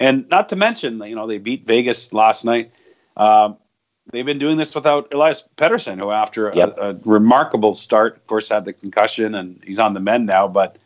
[0.00, 2.70] and not to mention, you know, they beat Vegas last night.
[3.18, 3.56] Um,
[4.10, 6.76] they've been doing this without Elias Pettersson, who, after yep.
[6.78, 10.48] a, a, remarkable start, of course, had the concussion, and he's on the mend now.
[10.48, 10.76] But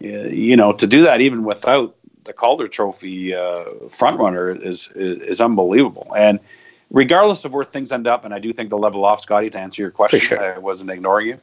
[0.00, 5.40] you know, to do that even without the Calder Trophy uh, frontrunner is, is, is
[5.40, 6.12] unbelievable.
[6.16, 6.38] And
[6.90, 9.50] regardless of where things end up, and I do think they'll level off, Scotty.
[9.50, 10.54] To answer your question, sure.
[10.54, 11.38] I wasn't ignoring you.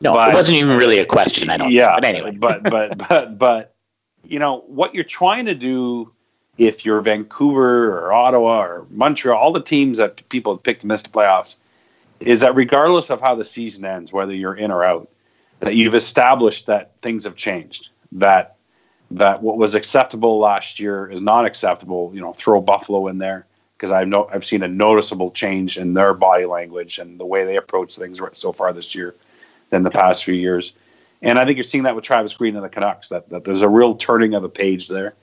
[0.00, 1.50] No, but, it wasn't even really a question.
[1.50, 1.72] I don't.
[1.72, 3.74] Yeah, but anyway, but but but but
[4.24, 6.12] you know what you're trying to do
[6.58, 10.86] if you're Vancouver or Ottawa or Montreal, all the teams that people have picked to
[10.86, 11.56] miss the playoffs,
[12.20, 15.08] is that regardless of how the season ends, whether you're in or out,
[15.60, 17.88] that you've established that things have changed.
[18.12, 18.56] That
[19.10, 22.10] that what was acceptable last year is not acceptable.
[22.14, 25.94] You know, throw Buffalo in there because I've no, I've seen a noticeable change in
[25.94, 29.14] their body language and the way they approach things so far this year
[29.70, 30.72] than the past few years.
[31.22, 33.08] And I think you're seeing that with Travis Green and the Canucks.
[33.08, 35.14] That, that there's a real turning of a page there.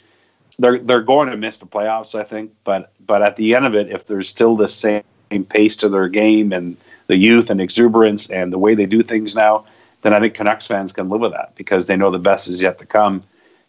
[0.57, 2.53] They're they're going to miss the playoffs, I think.
[2.63, 5.03] But but at the end of it, if there's still the same
[5.49, 9.35] pace to their game and the youth and exuberance and the way they do things
[9.35, 9.65] now,
[10.05, 12.61] then I think Canucks fans can live with that because they know the best is
[12.61, 13.23] yet to come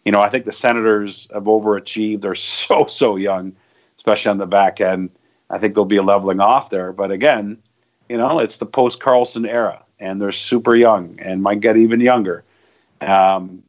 [0.07, 2.21] you know, I think the Senators have overachieved.
[2.21, 3.53] They're so, so young,
[3.97, 5.09] especially on the back end.
[5.49, 6.93] I think there'll be a leveling off there.
[6.93, 7.57] But again,
[8.07, 11.99] you know, it's the post Karlsson era, and they're super young and might get even
[11.99, 12.45] younger.
[13.01, 13.61] Um,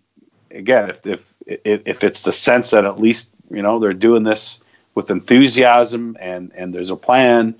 [0.52, 4.62] again, if, if if it's the sense that at least you know they're doing this
[4.94, 7.52] with enthusiasm and and there's a plan,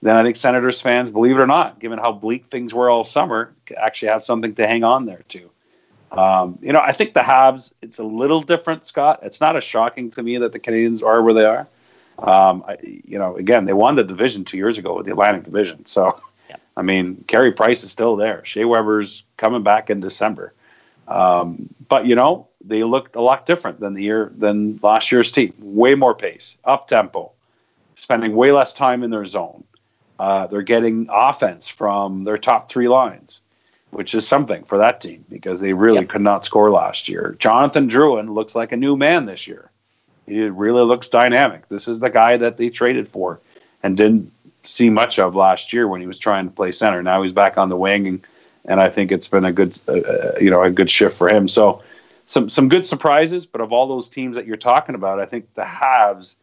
[0.00, 3.04] then I think Senators fans, believe it or not, given how bleak things were all
[3.04, 5.50] summer, actually have something to hang on there to.
[6.12, 9.20] Um, you know, I think the Habs, it's a little different, Scott.
[9.22, 11.66] It's not as shocking to me that the Canadiens are where they are.
[12.18, 15.44] Um, I, you know, again, they won the division two years ago with the Atlantic
[15.44, 15.86] Division.
[15.86, 16.14] So,
[16.50, 16.56] yeah.
[16.76, 18.44] I mean, Carey Price is still there.
[18.44, 20.52] Shea Weber's coming back in December.
[21.08, 25.32] Um, but, you know, they looked a lot different than the year than last year's
[25.32, 25.54] team.
[25.58, 27.32] Way more pace, up tempo,
[27.94, 29.64] spending way less time in their zone.
[30.18, 33.40] Uh, they're getting offense from their top three lines
[33.92, 36.08] which is something for that team because they really yep.
[36.08, 37.36] could not score last year.
[37.38, 39.70] Jonathan Drouin looks like a new man this year.
[40.26, 41.68] He really looks dynamic.
[41.68, 43.38] This is the guy that they traded for
[43.82, 47.02] and didn't see much of last year when he was trying to play center.
[47.02, 48.26] Now he's back on the wing, and,
[48.64, 51.28] and I think it's been a good, uh, uh, you know, a good shift for
[51.28, 51.46] him.
[51.46, 51.82] So
[52.24, 53.44] some some good surprises.
[53.44, 56.36] But of all those teams that you're talking about, I think the Habs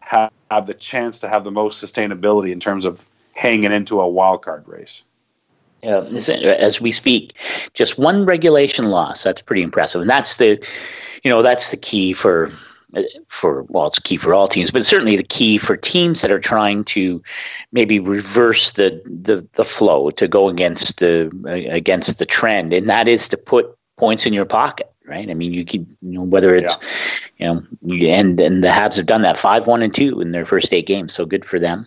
[0.00, 3.00] have, have the chance to have the most sustainability in terms of
[3.34, 5.04] hanging into a wild card race.
[5.86, 7.34] Uh, as we speak,
[7.74, 9.22] just one regulation loss.
[9.22, 10.62] That's pretty impressive, and that's the,
[11.22, 12.50] you know, that's the key for
[13.28, 16.40] for well, it's key for all teams, but certainly the key for teams that are
[16.40, 17.22] trying to
[17.72, 21.30] maybe reverse the the, the flow to go against the
[21.70, 23.66] against the trend, and that is to put
[23.96, 25.30] points in your pocket, right?
[25.30, 26.76] I mean, you keep you know whether it's
[27.38, 27.54] yeah.
[27.54, 30.44] you know and and the Habs have done that five one and two in their
[30.44, 31.86] first eight games, so good for them.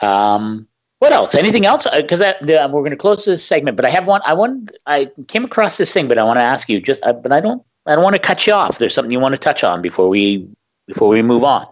[0.00, 0.66] Um,
[1.02, 1.34] what else?
[1.34, 1.84] Anything else?
[1.92, 4.20] Because uh, we're going to close this segment, but I have one.
[4.24, 4.70] I want.
[4.86, 6.80] I came across this thing, but I want to ask you.
[6.80, 7.60] Just, uh, but I don't.
[7.86, 8.78] I don't want to cut you off.
[8.78, 10.48] There's something you want to touch on before we
[10.86, 11.66] before we move on.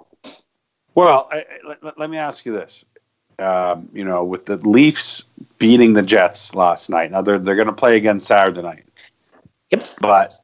[0.97, 1.45] Well, I,
[1.81, 2.85] let, let, me ask you this.
[3.39, 5.23] Um, you know, with the Leafs
[5.59, 8.85] beating the Jets last night, now they're they're going to play again Saturday night.
[9.71, 9.87] Yep.
[10.01, 10.41] But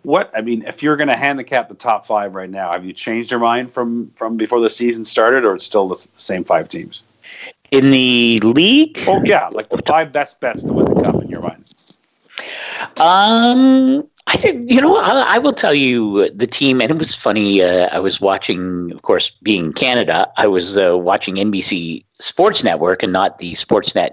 [0.00, 2.94] what I mean, if you're going to handicap the top five right now, have you
[2.94, 6.70] changed your mind from from before the season started, or it's still the same five
[6.70, 7.02] teams?
[7.70, 8.98] In the league?
[9.06, 11.74] Oh yeah, like the five best bets to win the cup in your mind.
[12.96, 14.96] Um, I think you know.
[14.96, 17.62] I, I, will tell you the team, and it was funny.
[17.62, 20.30] Uh, I was watching, of course, being Canada.
[20.36, 24.10] I was uh, watching NBC Sports Network and not the Sportsnet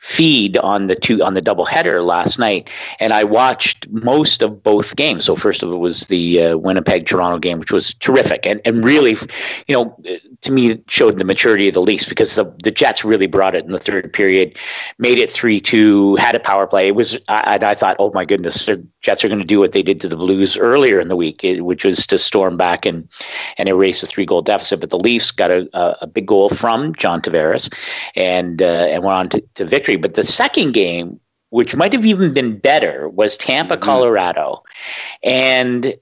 [0.00, 2.68] feed on the two on the doubleheader last night,
[3.00, 5.24] and I watched most of both games.
[5.24, 8.84] So first of it was the uh, Winnipeg Toronto game, which was terrific, and and
[8.84, 9.16] really,
[9.66, 9.96] you know,
[10.42, 13.64] to me showed the maturity of the Leafs because the, the Jets really brought it
[13.64, 14.56] in the third period,
[14.98, 16.88] made it three two, had a power play.
[16.88, 19.72] It was I, I thought, oh my goodness, the Jets are going to do what
[19.72, 23.08] they did to the Blues earlier in the week, which was to storm back and
[23.56, 24.80] and erase a three goal deficit.
[24.80, 27.72] But the Leafs got a, a, a big goal from John Tavares Tavares,
[28.14, 29.96] and uh, and went on to, to victory.
[29.96, 31.20] But the second game,
[31.50, 33.84] which might have even been better, was Tampa, mm-hmm.
[33.84, 34.62] Colorado,
[35.22, 35.94] and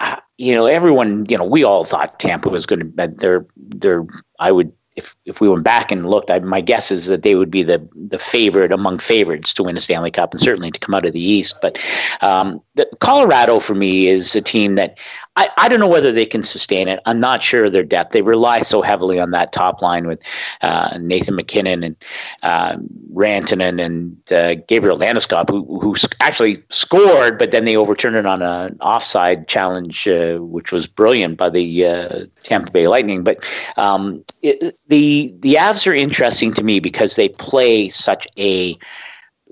[0.00, 3.08] uh, you know everyone, you know, we all thought Tampa was going to.
[3.08, 4.06] They're they're.
[4.38, 7.34] I would if if we went back and looked, I, my guess is that they
[7.34, 10.78] would be the the favorite among favorites to win a Stanley Cup and certainly to
[10.78, 11.56] come out of the East.
[11.62, 11.78] But
[12.20, 14.98] um, the, Colorado for me is a team that
[15.36, 17.00] I, I don't know whether they can sustain it.
[17.06, 18.12] I'm not sure of their depth.
[18.12, 20.20] They rely so heavily on that top line with
[20.60, 21.96] uh, Nathan MacKinnon and
[22.42, 22.76] uh,
[23.14, 28.42] Rantanen and uh, Gabriel Landeskog, who, who actually scored, but then they overturned it on
[28.42, 33.24] an offside challenge, uh, which was brilliant by the uh, Tampa Bay Lightning.
[33.24, 33.42] But
[33.78, 38.76] um, it, the the Avs are interesting to me because they play such a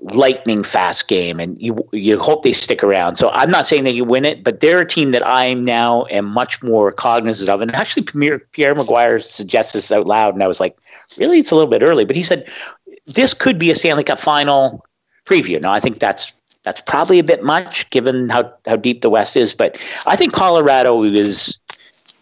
[0.03, 3.15] lightning fast game, and you you hope they stick around.
[3.15, 6.05] So I'm not saying that you win it, but they're a team that I now
[6.09, 7.61] am much more cognizant of.
[7.61, 10.77] And actually, Pierre, Pierre McGuire suggests this out loud, and I was like,
[11.19, 12.05] really, it's a little bit early.
[12.05, 12.47] But he said
[13.05, 14.85] this could be a Stanley Cup final
[15.25, 15.61] preview.
[15.61, 19.37] Now I think that's that's probably a bit much given how how deep the West
[19.37, 21.59] is, but I think Colorado is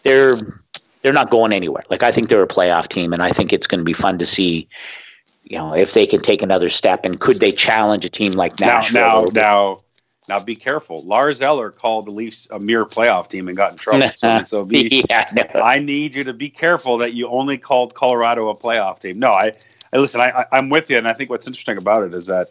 [0.02, 0.36] they're
[1.02, 1.84] they're not going anywhere.
[1.90, 4.18] Like I think they're a playoff team, and I think it's going to be fun
[4.18, 4.68] to see
[5.50, 8.58] you know, if they can take another step and could they challenge a team like
[8.60, 9.02] Nashville?
[9.02, 9.80] Now, now, now,
[10.28, 11.02] now, be careful.
[11.02, 14.10] Lars Eller called the Leafs a mere playoff team and got in trouble.
[14.16, 15.60] so, so be, yeah, no.
[15.60, 19.18] I need you to be careful that you only called Colorado a playoff team.
[19.18, 19.52] No, I,
[19.92, 20.20] I listen.
[20.20, 22.50] I, I, am with you, and I think what's interesting about it is that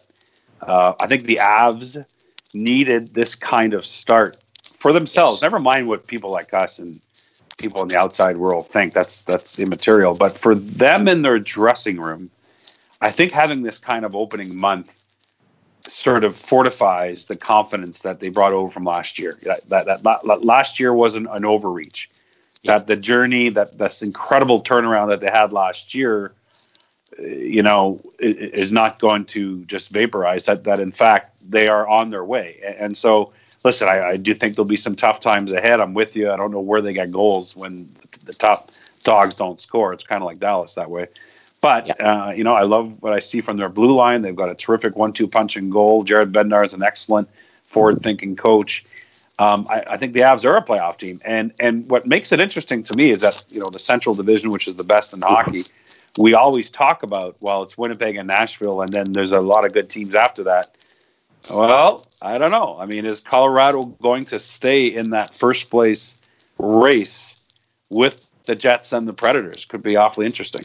[0.60, 2.04] uh, I think the Avs
[2.52, 4.36] needed this kind of start
[4.76, 5.36] for themselves.
[5.36, 5.42] Yes.
[5.42, 7.00] Never mind what people like us and
[7.60, 8.92] people in the outside world think.
[8.92, 10.14] That's that's immaterial.
[10.14, 12.30] But for them in their dressing room
[13.00, 14.92] I think having this kind of opening month
[15.86, 19.38] sort of fortifies the confidence that they brought over from last year.
[19.42, 22.10] That that, that, that last year wasn't an overreach.
[22.62, 22.78] Yeah.
[22.78, 26.34] That the journey, that this incredible turnaround that they had last year,
[27.18, 30.44] uh, you know, is not going to just vaporize.
[30.44, 32.60] That that in fact they are on their way.
[32.78, 33.32] And so,
[33.64, 35.80] listen, I, I do think there'll be some tough times ahead.
[35.80, 36.30] I'm with you.
[36.30, 37.88] I don't know where they get goals when
[38.24, 38.70] the top
[39.04, 39.92] dogs don't score.
[39.92, 41.06] It's kind of like Dallas that way.
[41.60, 41.94] But yeah.
[41.94, 44.22] uh, you know, I love what I see from their blue line.
[44.22, 46.04] They've got a terrific one-two punch and goal.
[46.04, 47.28] Jared Bednar is an excellent
[47.68, 48.84] forward-thinking coach.
[49.38, 52.40] Um, I, I, think the Avs are a playoff team, and and what makes it
[52.40, 55.22] interesting to me is that you know the Central Division, which is the best in
[55.22, 55.62] hockey,
[56.18, 57.36] we always talk about.
[57.40, 60.76] Well, it's Winnipeg and Nashville, and then there's a lot of good teams after that.
[61.48, 62.76] Well, I don't know.
[62.78, 66.14] I mean, is Colorado going to stay in that first place
[66.58, 67.42] race
[67.88, 69.64] with the Jets and the Predators?
[69.64, 70.62] Could be awfully interesting.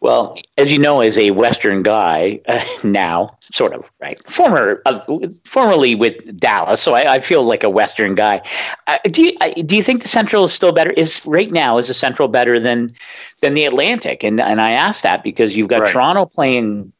[0.00, 5.00] Well, as you know, as a Western guy uh, now, sort of right, former, uh,
[5.44, 8.40] formerly with Dallas, so I, I, feel like a Western guy.
[8.86, 10.90] Uh, do you uh, do you think the Central is still better?
[10.92, 12.92] Is right now is the Central better than
[13.40, 14.22] than the Atlantic?
[14.22, 15.92] And and I ask that because you've got right.
[15.92, 16.92] Toronto playing.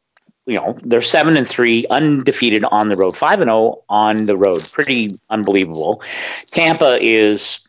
[0.45, 4.25] You know they're seven and three, undefeated on the road, five and zero oh on
[4.25, 6.03] the road, pretty unbelievable.
[6.51, 7.65] Tampa is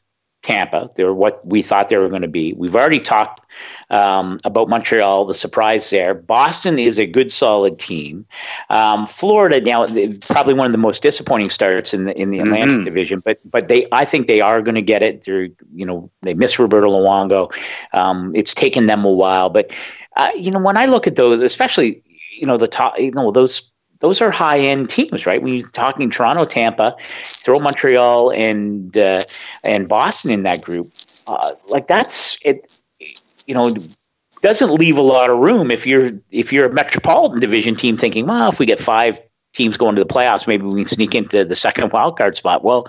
[0.47, 0.89] Tampa.
[0.95, 2.53] They're what we thought they were going to be.
[2.53, 3.45] We've already talked
[3.91, 6.15] um, about Montreal, the surprise there.
[6.15, 8.25] Boston is a good, solid team.
[8.71, 9.87] Um, Florida now
[10.29, 12.85] probably one of the most disappointing starts in the in the Atlantic mm-hmm.
[12.85, 15.25] Division, but but they I think they are going to get it.
[15.25, 17.53] They're you know they miss Roberto Luongo.
[17.93, 19.73] Um, it's taken them a while, but
[20.17, 22.03] uh, you know when I look at those, especially
[22.37, 25.43] you know the top, you know those those are high end teams, right?
[25.43, 29.25] When you're talking Toronto, Tampa, throw Montreal and uh,
[29.65, 30.93] and Boston in that group,
[31.27, 32.79] uh, like that's it.
[33.47, 33.75] You know,
[34.43, 38.27] doesn't leave a lot of room if you're if you're a Metropolitan Division team thinking,
[38.27, 39.21] well, if we get five
[39.55, 42.63] teams going to the playoffs, maybe we can sneak into the second wild card spot.
[42.63, 42.87] Well,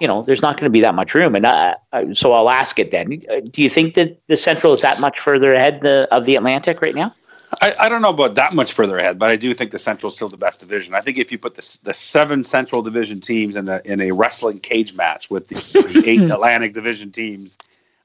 [0.00, 2.50] you know, there's not going to be that much room, and I, I, so I'll
[2.50, 3.22] ask it then.
[3.50, 6.82] Do you think that the Central is that much further ahead the, of the Atlantic
[6.82, 7.14] right now?
[7.62, 10.08] I, I, don't know about that much further ahead, but I do think the Central
[10.08, 10.94] is still the best division.
[10.94, 14.12] I think if you put the, the seven Central Division teams in, the, in a
[14.12, 17.56] wrestling cage match with the, the eight Atlantic Division teams,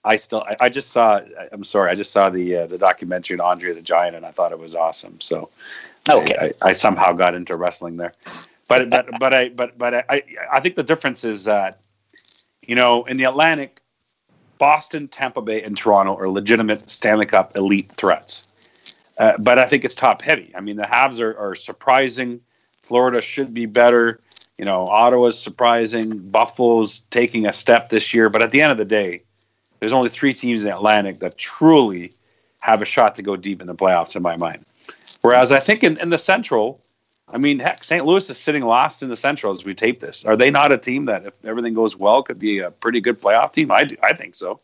[0.04, 1.22] I still I, I, just saw.
[1.52, 4.32] I'm sorry, I just saw the uh, the documentary on Andre the Giant, and I
[4.32, 5.22] thought it was awesome.
[5.22, 5.50] So,
[6.10, 8.14] okay, I, I somehow got into wrestling there,
[8.68, 11.86] but but but I but but I I think the difference is that
[12.64, 13.80] you know in the Atlantic,
[14.58, 18.48] Boston, Tampa Bay, and Toronto are legitimate Stanley Cup elite threats
[19.18, 20.52] uh, but I think it's top heavy.
[20.56, 22.40] I mean, the Habs are, are surprising.
[22.82, 24.22] Florida should be better.
[24.58, 26.18] You know, Ottawa's surprising.
[26.18, 28.30] Buffalo's taking a step this year.
[28.30, 29.24] But at the end of the day,
[29.80, 32.12] there's only three teams in the Atlantic that truly
[32.62, 34.64] have a shot to go deep in the playoffs, in my mind.
[35.22, 36.80] Whereas I think in, in the Central,
[37.30, 38.06] I mean, heck, St.
[38.06, 40.26] Louis is sitting last in the Central as we tape this.
[40.26, 43.20] Are they not a team that, if everything goes well, could be a pretty good
[43.20, 43.72] playoff team?
[43.72, 44.60] I, do, I think so.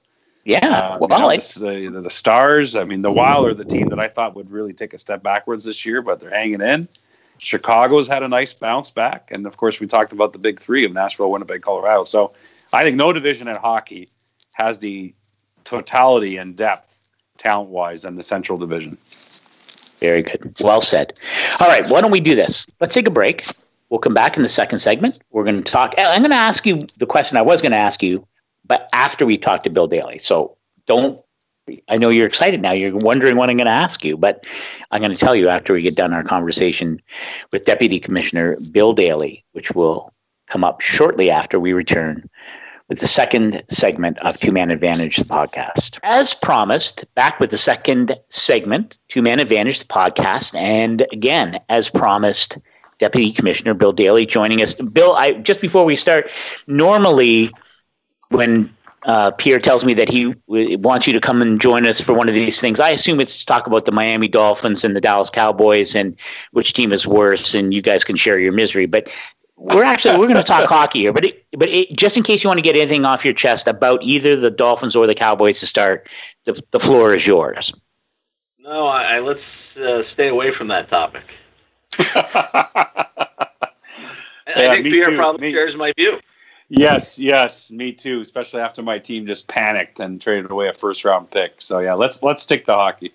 [0.48, 2.78] Yeah, uh, well, you know, the, the, Stars.
[2.78, 5.22] I mean, the Wild are the team that I thought would really take a step
[5.22, 6.88] backwards this year, but they're hanging in.
[7.38, 10.86] Chicago's had a nice bounce back, and of course, we talked about the big three
[10.86, 12.04] of Nashville, Winnipeg, Colorado.
[12.04, 12.32] So,
[12.72, 14.08] I think no division in hockey
[14.54, 15.14] has the
[15.66, 16.98] totality and depth,
[17.38, 18.98] talent wise, than the Central Division.
[20.00, 20.54] Very good.
[20.62, 21.20] Well said.
[21.60, 22.66] All right, why don't we do this?
[22.80, 23.44] Let's take a break.
[23.90, 25.20] We'll come back in the second segment.
[25.32, 25.94] We're going to talk.
[25.98, 28.26] I'm going to ask you the question I was going to ask you
[28.68, 30.18] but after we talked to Bill Daly.
[30.18, 31.22] So don't.
[31.90, 32.72] I know you're excited now.
[32.72, 34.48] You're wondering what I'm going to ask you, but
[34.92, 37.02] I'm going to tell you after we get done our conversation
[37.52, 40.14] with Deputy Commissioner Bill Daly, which will
[40.48, 42.30] come up shortly after we return
[42.88, 46.00] with the second segment of Two Man Advantage, the podcast.
[46.04, 50.56] As promised, back with the second segment, Two Man Advantage, the podcast.
[50.56, 52.58] And again, as promised,
[53.00, 54.76] Deputy Commissioner Bill Daly joining us.
[54.76, 56.30] Bill, I just before we start,
[56.66, 57.52] normally
[58.30, 58.74] when
[59.04, 62.14] uh, Pierre tells me that he w- wants you to come and join us for
[62.14, 62.80] one of these things.
[62.80, 66.16] I assume it's to talk about the Miami Dolphins and the Dallas Cowboys and
[66.52, 68.86] which team is worse, and you guys can share your misery.
[68.86, 69.10] But
[69.56, 71.14] we're actually we're going to talk hockey here.
[71.14, 73.68] But it, but it, just in case you want to get anything off your chest
[73.68, 76.10] about either the Dolphins or the Cowboys to start,
[76.46, 77.74] the the floor is yours.
[78.60, 79.40] No, I, I let's
[79.82, 81.24] uh, stay away from that topic.
[82.00, 82.66] I,
[84.48, 85.18] yeah, I think Pierre too.
[85.18, 85.52] probably me.
[85.54, 86.20] shares my view.
[86.70, 88.22] Yes, yes, me too.
[88.22, 91.62] Especially after my team just panicked and traded away a first round pick.
[91.62, 93.14] So yeah, let's let's stick to hockey.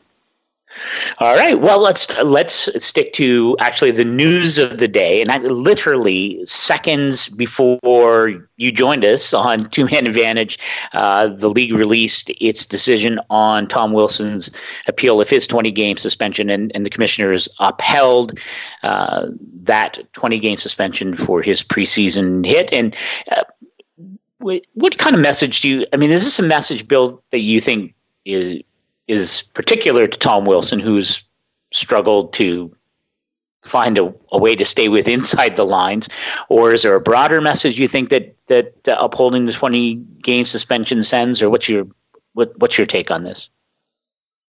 [1.18, 1.60] All right.
[1.60, 7.28] Well, let's let's stick to actually the news of the day, and I, literally seconds
[7.28, 10.58] before you joined us on Two Man Advantage,
[10.92, 14.50] uh, the league released its decision on Tom Wilson's
[14.86, 18.38] appeal of his 20 game suspension, and, and the commissioners upheld
[18.82, 19.26] uh,
[19.62, 22.72] that 20 game suspension for his preseason hit.
[22.72, 22.96] And
[23.30, 23.44] uh,
[24.38, 25.86] what, what kind of message do you?
[25.92, 27.94] I mean, is this a message, Bill, that you think
[28.24, 28.62] is
[29.12, 31.22] is particular to Tom Wilson, who's
[31.72, 32.74] struggled to
[33.62, 36.08] find a, a, way to stay with inside the lines,
[36.48, 40.44] or is there a broader message you think that that uh, upholding the twenty game
[40.44, 41.86] suspension sends, or what's your
[42.32, 43.50] what, what's your take on this?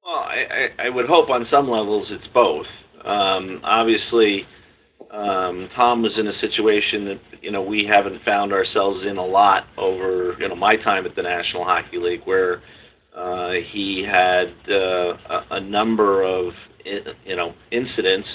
[0.04, 2.68] Well, I, I, I would hope on some levels it's both.
[3.06, 4.46] Um, obviously,
[5.12, 9.26] um, Tom was in a situation that you know we haven't found ourselves in a
[9.26, 12.62] lot over you know my time at the National Hockey League, where
[13.20, 15.18] uh, he had uh,
[15.52, 16.54] a, number of
[16.86, 18.30] you know incidents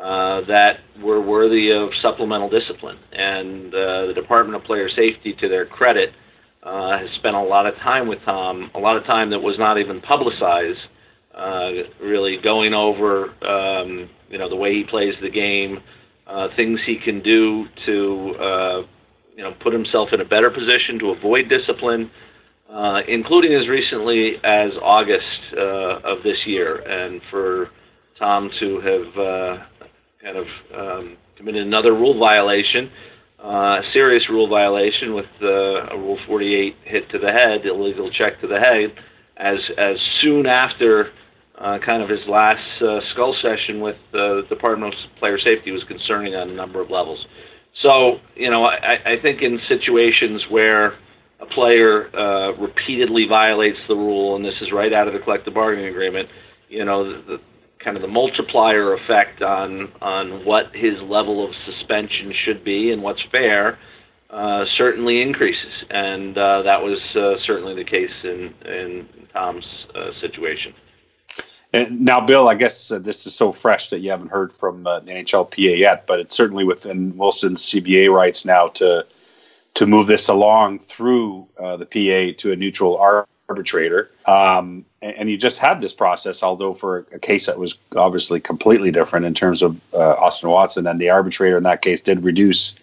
[0.00, 5.46] uh, that were worthy of supplemental discipline, and uh, the Department of Player Safety, to
[5.46, 6.14] their credit,
[6.62, 9.58] uh, has spent a lot of time with Tom, a lot of time that was
[9.58, 10.80] not even publicized,
[11.34, 15.82] uh, really going over um, you know the way he plays the game,
[16.56, 18.86] things he can do to
[19.36, 22.10] you know put himself in a better position to avoid discipline
[22.70, 26.76] uh, including as recently as August uh, of this year.
[26.86, 27.70] And for
[28.18, 29.58] Tom to have uh,
[30.22, 32.90] kind of um, committed another rule violation,
[33.38, 38.10] uh, uh, serious rule violation with uh, a Rule 48 hit to the head, illegal
[38.10, 38.94] check to the head,
[39.36, 41.12] as as soon after
[41.58, 42.64] uh, kind of his last
[43.10, 47.26] skull session with the Department of Player Safety was concerning on a number of levels.
[47.74, 50.94] So you know, I, I think in situations where
[51.40, 55.54] a player uh, repeatedly violates the rule, and this is right out of the collective
[55.54, 56.28] bargaining agreement,
[56.68, 57.40] you know, the, the
[57.78, 63.02] kind of the multiplier effect on on what his level of suspension should be and
[63.02, 63.78] what's fair
[64.34, 70.12] uh, certainly increases, and uh, that was uh, certainly the case in in Tom's uh,
[70.20, 70.74] situation.
[71.72, 74.82] And now, Bill, I guess uh, this is so fresh that you haven't heard from
[74.84, 79.06] the NHLPA yet, but it's certainly within Wilson's CBA rights now to
[79.74, 82.96] to move this along through the PA to a neutral
[83.48, 84.10] arbitrator.
[84.26, 88.40] Um, and, and, you just had this process, although for a case that was obviously
[88.40, 92.22] completely different in terms of uh, Austin Watson, and the arbitrator in that case did
[92.22, 92.78] reduce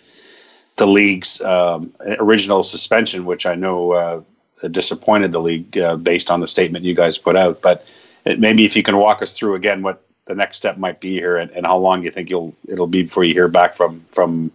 [0.77, 6.39] the league's um, original suspension, which I know uh, disappointed the league uh, based on
[6.39, 7.61] the statement you guys put out.
[7.61, 7.85] But
[8.25, 11.11] it, maybe if you can walk us through again what the next step might be
[11.13, 14.05] here, and, and how long you think you'll it'll be before you hear back from
[14.11, 14.51] from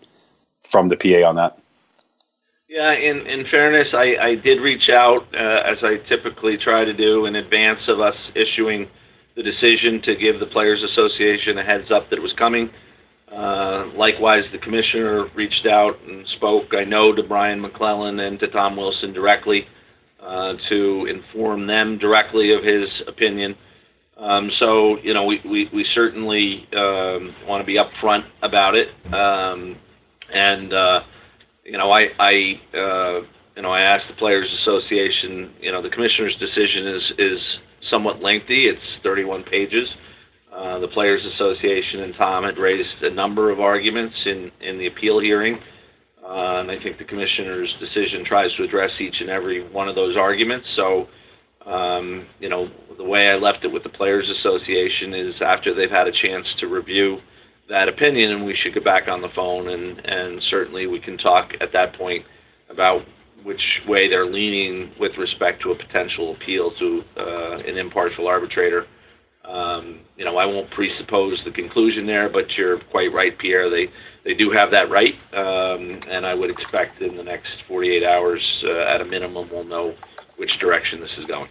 [0.62, 1.58] from the PA on that.
[2.68, 6.92] Yeah, in, in fairness, I, I did reach out, uh, as I typically try to
[6.92, 8.88] do, in advance of us issuing
[9.36, 12.70] the decision to give the Players Association a heads up that it was coming.
[13.30, 18.48] Uh, likewise, the commissioner reached out and spoke, I know, to Brian MacLellan and to
[18.48, 19.68] Tom Wilson directly
[20.20, 23.54] uh, to inform them directly of his opinion.
[24.16, 28.88] Um, so, you know, we, we, we certainly um, want to be upfront about it.
[29.14, 29.76] Um,
[30.32, 31.04] and, uh,
[31.66, 33.22] you know, I, I uh,
[33.56, 35.52] you know, I asked the Players Association.
[35.60, 38.68] You know, the commissioner's decision is is somewhat lengthy.
[38.68, 39.94] It's 31 pages.
[40.52, 44.86] Uh, the Players Association and Tom had raised a number of arguments in in the
[44.86, 45.58] appeal hearing,
[46.24, 49.94] uh, and I think the commissioner's decision tries to address each and every one of
[49.94, 50.70] those arguments.
[50.70, 51.08] So.
[51.64, 55.90] Um, you know, the way I left it with the Players Association is after they've
[55.90, 57.20] had a chance to review
[57.68, 61.18] that opinion, and we should get back on the phone, and, and certainly we can
[61.18, 62.24] talk at that point
[62.68, 63.04] about
[63.42, 68.86] which way they're leaning with respect to a potential appeal to uh, an impartial arbitrator.
[69.44, 73.70] Um, you know, I won't presuppose the conclusion there, but you're quite right, Pierre.
[73.70, 73.90] They
[74.24, 78.60] they do have that right, um, and I would expect in the next 48 hours,
[78.66, 79.94] uh, at a minimum, we'll know
[80.36, 81.48] which direction this is going.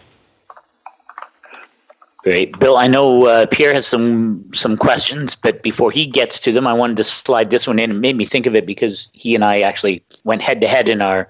[2.26, 2.76] Great, Bill.
[2.76, 6.74] I know uh, Pierre has some some questions, but before he gets to them, I
[6.74, 7.92] wanted to slide this one in.
[7.92, 10.90] It made me think of it because he and I actually went head to head
[10.90, 11.30] in our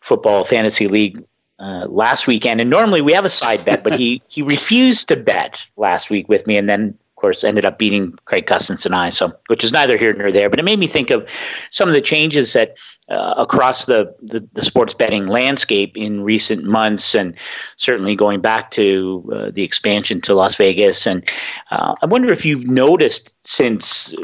[0.00, 1.22] football fantasy league
[1.58, 2.58] uh, last weekend.
[2.58, 6.26] And normally we have a side bet, but he he refused to bet last week
[6.30, 9.72] with me, and then course, ended up beating Craig Custance and I, so which is
[9.72, 10.50] neither here nor there.
[10.50, 11.28] But it made me think of
[11.70, 12.76] some of the changes that
[13.08, 17.34] uh, across the, the, the sports betting landscape in recent months, and
[17.76, 21.06] certainly going back to uh, the expansion to Las Vegas.
[21.06, 21.28] And
[21.70, 24.14] uh, I wonder if you've noticed since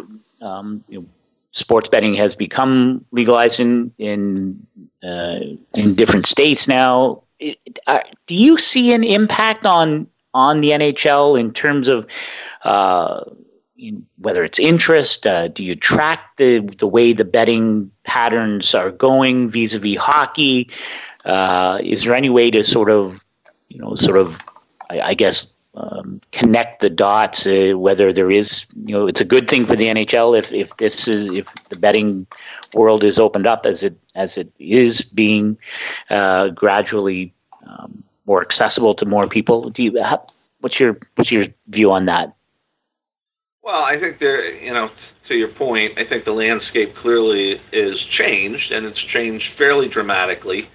[0.41, 1.07] um, you know,
[1.53, 4.67] sports betting has become legalized in in
[5.03, 5.41] uh,
[5.77, 7.23] in different states now.
[7.39, 7.59] It,
[8.27, 12.07] do you see an impact on on the NHL in terms of
[12.65, 13.25] uh,
[14.19, 15.27] whether it's interest?
[15.27, 20.69] Uh, do you track the the way the betting patterns are going vis-a-vis hockey?
[21.25, 23.25] Uh, is there any way to sort of,
[23.69, 24.39] you know, sort of,
[24.91, 27.47] I, I guess, um, connect the dots?
[27.47, 30.77] Uh, whether there is, you know, it's a good thing for the NHL if if
[30.77, 32.27] this is if the betting
[32.75, 35.57] world is opened up as it as it is being
[36.11, 37.33] uh, gradually
[37.67, 39.71] um, more accessible to more people.
[39.71, 39.99] Do you?
[40.61, 42.35] What's your what's your view on that?
[43.63, 44.91] Well, I think there, you know,
[45.29, 50.69] to your point, I think the landscape clearly is changed, and it's changed fairly dramatically.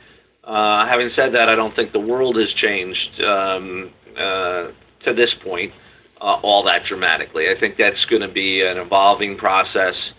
[0.44, 4.68] Uh, having said that, I don't think the world has changed um, uh,
[5.04, 5.74] to this point
[6.20, 7.50] uh, all that dramatically.
[7.50, 10.12] I think that's going to be an evolving process.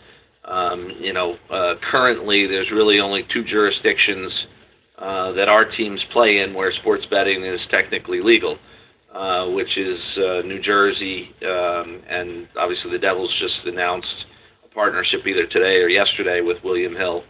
[0.45, 4.47] Um, you know, uh, currently there's really only two jurisdictions
[5.03, 8.57] uh, that our teams play in where sports betting is technically legal,
[9.13, 14.27] uh, which is uh, New Jersey, um, and obviously the Devils just announced
[14.65, 17.25] a partnership either today or yesterday with William Hill,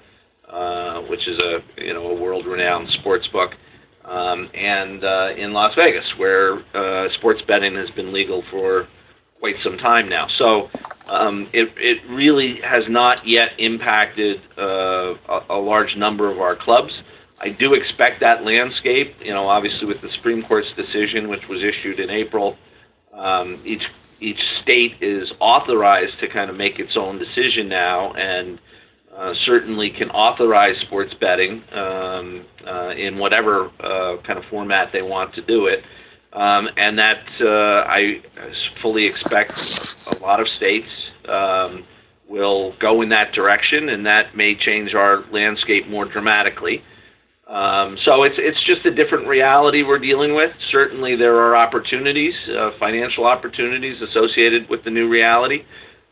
[0.50, 3.56] uh, which is a you know a world-renowned sports book,
[4.04, 6.62] um, and uh, in Las Vegas, where
[7.10, 8.86] sports betting has been legal for
[9.40, 10.26] quite some time now.
[10.26, 10.68] So
[11.08, 16.54] um, it, it really has not yet impacted uh, a, a large number of our
[16.54, 16.92] clubs.
[17.42, 21.64] I do expect that landscape, you know, obviously with the Supreme Court's decision, which was
[21.64, 22.56] issued in April,
[23.12, 23.88] um, each
[24.20, 28.60] each state is authorized to kind of make its own decision now, and
[29.16, 35.02] uh, certainly can authorize sports betting um, uh, in whatever uh, kind of format they
[35.02, 35.82] want to do it.
[36.32, 38.22] Um, and that uh, I
[38.76, 40.88] fully expect a lot of states
[41.28, 41.84] um,
[42.28, 46.82] will go in that direction, and that may change our landscape more dramatically.
[47.48, 50.54] Um, so it's it's just a different reality we're dealing with.
[50.64, 55.64] Certainly, there are opportunities, uh, financial opportunities associated with the new reality.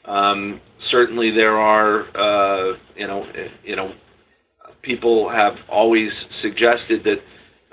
[0.04, 3.26] Um, certainly, there are uh, you know
[3.64, 3.94] you know
[4.82, 7.22] people have always suggested that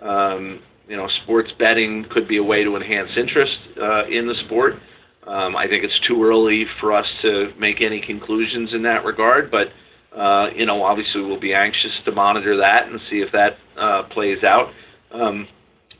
[0.08, 4.36] um, you know sports betting could be a way to enhance interest uh, in the
[4.36, 4.80] sport.
[5.24, 9.52] Um, I think it's too early for us to make any conclusions in that regard,
[9.52, 9.74] but
[10.16, 14.04] uh, you know, obviously we'll be anxious to monitor that and see if that uh,
[14.04, 14.74] plays out.
[15.12, 15.48] Um,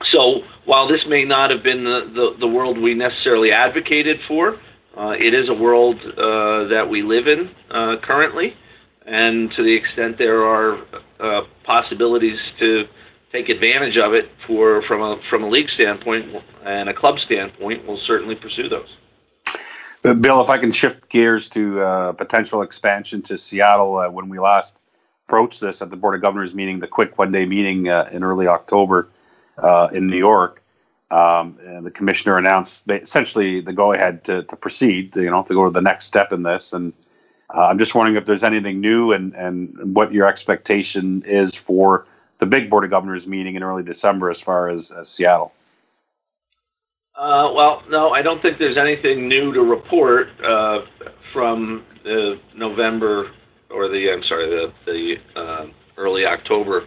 [0.04, 4.60] so while this may not have been the, the, the world we necessarily advocated for,
[4.96, 8.56] uh, it is a world uh, that we live in uh, currently.
[9.06, 10.80] And to the extent there are
[11.20, 12.88] uh, possibilities to
[13.32, 17.86] take advantage of it for from a from a league standpoint and a club standpoint,
[17.88, 18.98] we'll certainly pursue those.
[20.08, 24.30] Uh, Bill, if I can shift gears to uh, potential expansion to Seattle, uh, when
[24.30, 24.80] we last
[25.28, 28.24] approached this at the Board of Governors meeting, the quick one day meeting uh, in
[28.24, 29.10] early October
[29.58, 30.64] uh, in New York,
[31.12, 35.66] um, the commissioner announced essentially the go ahead to, to proceed, you know, to go
[35.66, 36.72] to the next step in this.
[36.72, 36.94] And
[37.54, 42.06] uh, I'm just wondering if there's anything new and, and what your expectation is for
[42.40, 45.52] the big Board of Governors meeting in early December as far as, as Seattle.
[47.18, 50.82] Uh, well, no, I don't think there's anything new to report uh,
[51.34, 53.32] from the November
[53.72, 55.66] or the I'm sorry the the uh,
[55.98, 56.86] early October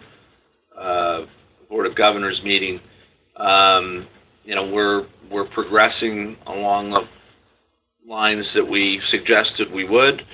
[0.77, 1.27] uh,
[1.69, 2.81] Board of Governors meeting.
[3.37, 4.07] Um,
[4.45, 7.09] you know, we're we're progressing along the
[8.07, 10.25] lines that we suggested we would.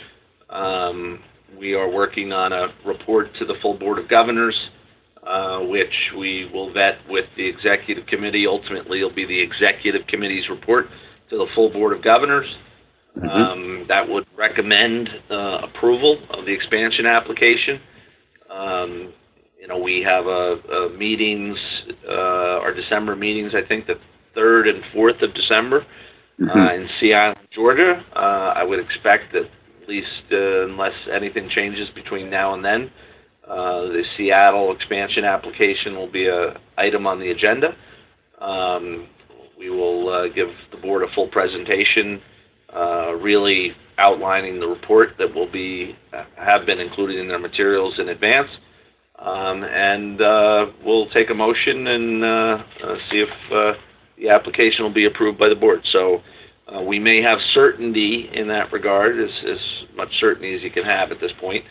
[0.50, 1.20] Um,
[1.58, 4.68] we are working on a report to the full Board of Governors
[5.26, 8.46] uh, which we will vet with the executive committee.
[8.46, 10.88] Ultimately, it'll be the executive committee's report
[11.30, 12.56] to the full board of governors.
[13.16, 13.28] Mm-hmm.
[13.28, 17.80] Um, that would recommend uh, approval of the expansion application.
[18.50, 19.12] Um,
[19.58, 21.58] you know, we have a, a meetings,
[22.08, 23.98] uh, our December meetings, I think the
[24.36, 25.84] 3rd and 4th of December
[26.38, 26.56] mm-hmm.
[26.56, 28.04] Uh, in Sea Island, Georgia.
[28.14, 29.50] Uh, I would expect that
[29.82, 32.90] at least unless anything changes between now and then,
[33.48, 37.76] uh, the Seattle expansion application will be a item on the agenda.
[38.40, 39.06] Um,
[39.56, 42.20] we will uh, give the board a full presentation,
[42.74, 45.96] uh, really outlining the report that will be
[46.34, 48.50] have been included in their materials in advance,
[49.20, 52.62] um, and uh, we'll take a motion and uh,
[53.08, 53.30] see if
[54.18, 55.86] the application will be approved by the board.
[55.86, 56.22] So.
[56.82, 59.60] we may have certainty in that regard, as, as
[59.94, 61.64] much certainty as you can have at this point,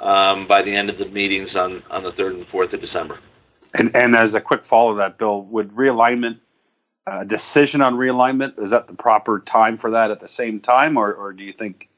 [0.00, 3.18] um, by the end of the meetings on, on the 3rd and 4th of December.
[3.74, 6.40] And, and as a quick follow to that, Bill, would realignment,
[7.06, 10.60] a uh, decision on realignment, is that the proper time for that at the same
[10.60, 11.88] time, or, or do you think,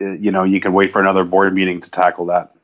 [0.00, 2.54] uh, you know, you can wait for another board meeting to tackle that?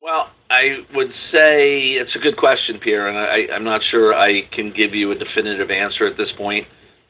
[0.00, 4.42] Well, I would say it's a good question, Pierre, and I, I'm not sure I
[4.42, 6.66] can give you a definitive answer at this point.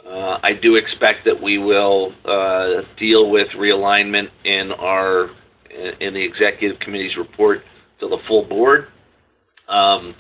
[0.06, 5.30] Uh, I do expect that we will uh, deal with realignment in our
[5.70, 7.62] in the executive committee's report
[8.00, 8.88] to the full board.
[9.68, 10.14] Um,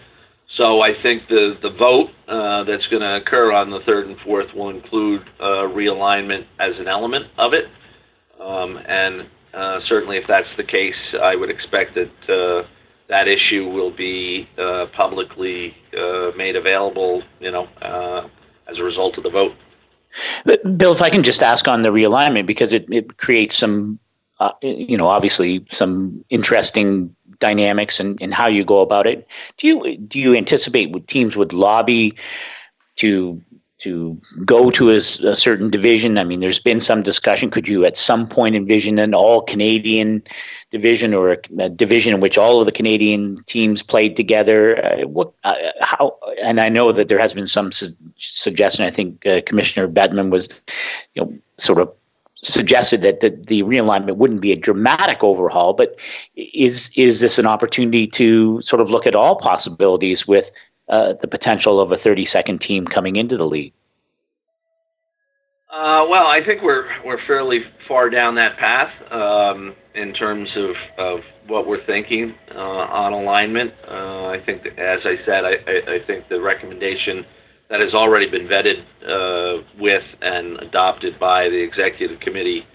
[0.48, 4.18] so I think the the vote uh, that's going to occur on the third and
[4.20, 7.68] fourth will include uh, realignment as an element of it,
[8.40, 12.66] um, and uh, certainly if that's the case, I would expect that uh,
[13.08, 17.22] that issue will be uh, publicly uh, made available.
[17.40, 18.30] You know,
[18.68, 19.54] as a result of the vote.
[20.76, 23.98] Bill, if I can just ask on the realignment because it, it creates some
[24.40, 29.26] uh, you know, obviously some interesting dynamics and, and how you go about it.
[29.56, 32.14] Do you do you anticipate what teams would lobby
[32.96, 33.42] to
[33.78, 36.16] to go to a, a, certain division?
[36.16, 37.50] I mean, there's been some discussion.
[37.50, 40.22] Could you at some point envision an all Canadian
[40.70, 44.82] division or a, a, division in which all of the Canadian teams played together?
[44.84, 46.16] Uh, what, uh, how?
[46.42, 48.84] And I know that there has been some su- suggestion.
[48.86, 50.48] I think uh, Commissioner Bettman was,
[51.14, 51.92] you know, sort of
[52.46, 55.98] suggested that the, the realignment wouldn't be a dramatic overhaul, but
[56.36, 60.50] is is this an opportunity to sort of look at all possibilities with
[60.88, 63.72] uh, the potential of a 32nd team coming into the league?
[65.70, 70.74] Uh, well, I think we're we're fairly far down that path um, in terms of,
[70.98, 73.72] of what we're thinking uh, on alignment.
[73.88, 77.26] Uh, I think, that, as I said, I, I, I think the recommendation
[77.68, 82.66] that has already been vetted uh, with and adopted by the executive committee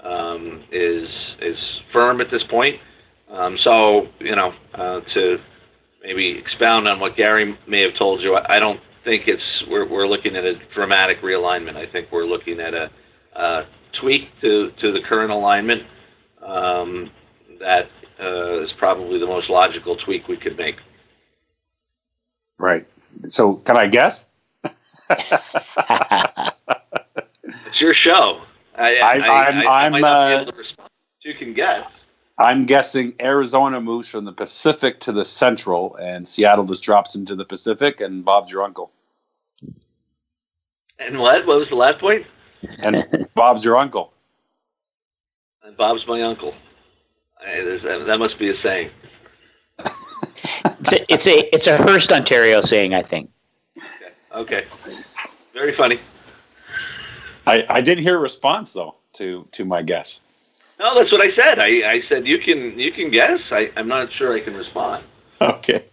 [0.00, 1.08] um, is
[1.40, 2.80] is firm at this point.
[3.30, 5.40] Um, so, you know, uh, to
[6.02, 9.86] maybe expound on what Gary may have told you, I, I don't think it's we're,
[9.86, 11.76] we're looking at a dramatic realignment.
[11.76, 12.90] I think we're looking at a,
[13.34, 15.82] a tweak to, to the current alignment
[16.42, 17.10] um,
[17.60, 17.90] that
[18.20, 20.76] uh, is probably the most logical tweak we could make.
[22.58, 22.86] Right.
[23.28, 24.24] So, can I guess?
[27.44, 28.42] it's your show.
[28.76, 30.44] I, I, I'm, I, am uh,
[31.22, 31.86] You can guess.
[32.38, 37.34] I'm guessing Arizona moves from the Pacific to the Central, and Seattle just drops into
[37.34, 38.92] the Pacific, and Bob's your uncle.
[41.00, 41.46] And what?
[41.46, 42.26] What was the last point?
[42.84, 44.12] And Bob's your uncle.
[45.64, 46.54] And Bob's my uncle.
[47.40, 48.90] that must be a saying.
[50.64, 53.30] it's a it's a it's a Hearst, Ontario saying, I think.
[54.34, 54.66] Okay.
[55.52, 55.98] Very funny.
[57.46, 60.20] I I did hear a response though to to my guess.
[60.78, 61.58] No, that's what I said.
[61.58, 63.40] I, I said you can you can guess.
[63.50, 65.04] I, I'm not sure I can respond.
[65.40, 65.84] Okay.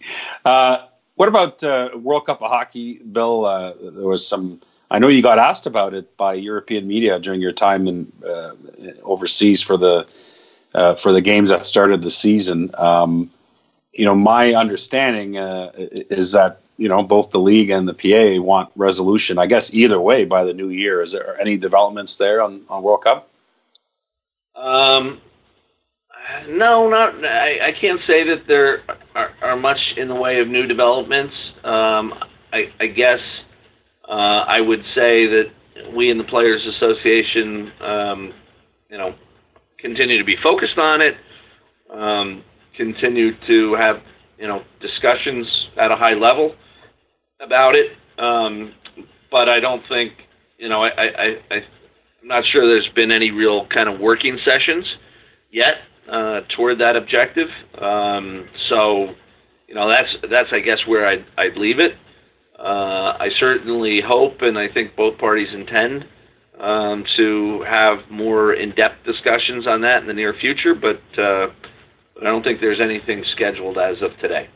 [0.43, 3.45] Uh, what about uh, World Cup of Hockey, Bill?
[3.45, 4.61] Uh, there was some.
[4.91, 8.51] I know you got asked about it by European media during your time in uh,
[9.03, 10.07] overseas for the
[10.73, 12.69] uh, for the games that started the season.
[12.77, 13.31] Um,
[13.93, 18.41] you know, my understanding uh, is that you know both the league and the PA
[18.41, 19.37] want resolution.
[19.37, 21.01] I guess either way by the new year.
[21.01, 23.29] Is there any developments there on, on World Cup?
[24.55, 25.21] Um,
[26.47, 27.23] no, not.
[27.23, 28.83] I, I can't say that there
[29.15, 31.35] are, are much in the way of new developments.
[31.63, 32.13] Um,
[32.53, 33.21] I, I guess
[34.07, 35.51] uh, I would say that
[35.93, 38.33] we in the Players Association, um,
[38.89, 39.15] you know,
[39.77, 41.17] continue to be focused on it.
[41.89, 44.01] Um, continue to have
[44.37, 46.55] you know discussions at a high level
[47.45, 47.91] about it.
[48.17, 48.73] Um,
[49.31, 50.13] but I don't think
[50.57, 51.63] you know I, I, I
[52.25, 54.95] I'm not sure there's been any real kind of working sessions
[55.51, 57.51] yet uh, toward that objective.
[57.77, 59.13] Um, so,
[59.67, 61.97] you know, that's that's I guess where I'd, I'd leave it.
[62.57, 66.07] Uh, I certainly hope, and I think both parties intend
[66.59, 70.73] um, to have more in-depth discussions on that in the near future.
[70.73, 71.51] But, uh,
[72.15, 74.47] but I don't think there's anything scheduled as of today.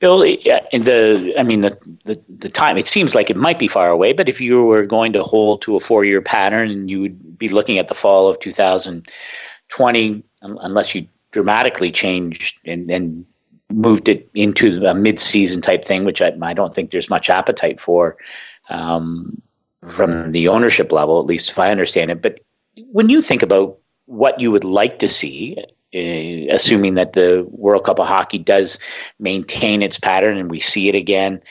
[0.00, 3.90] Bill, the I mean the, the the time it seems like it might be far
[3.90, 7.38] away, but if you were going to hold to a four year pattern, you would
[7.38, 13.26] be looking at the fall of 2020, unless you dramatically changed and, and
[13.70, 17.28] moved it into a mid season type thing, which I, I don't think there's much
[17.28, 18.16] appetite for
[18.70, 19.40] um,
[19.86, 22.22] from the ownership level, at least if I understand it.
[22.22, 22.40] But
[22.90, 23.76] when you think about
[24.06, 25.62] what you would like to see
[25.92, 28.78] assuming that the World Cup of Hockey does
[29.18, 31.42] maintain its pattern and we see it again.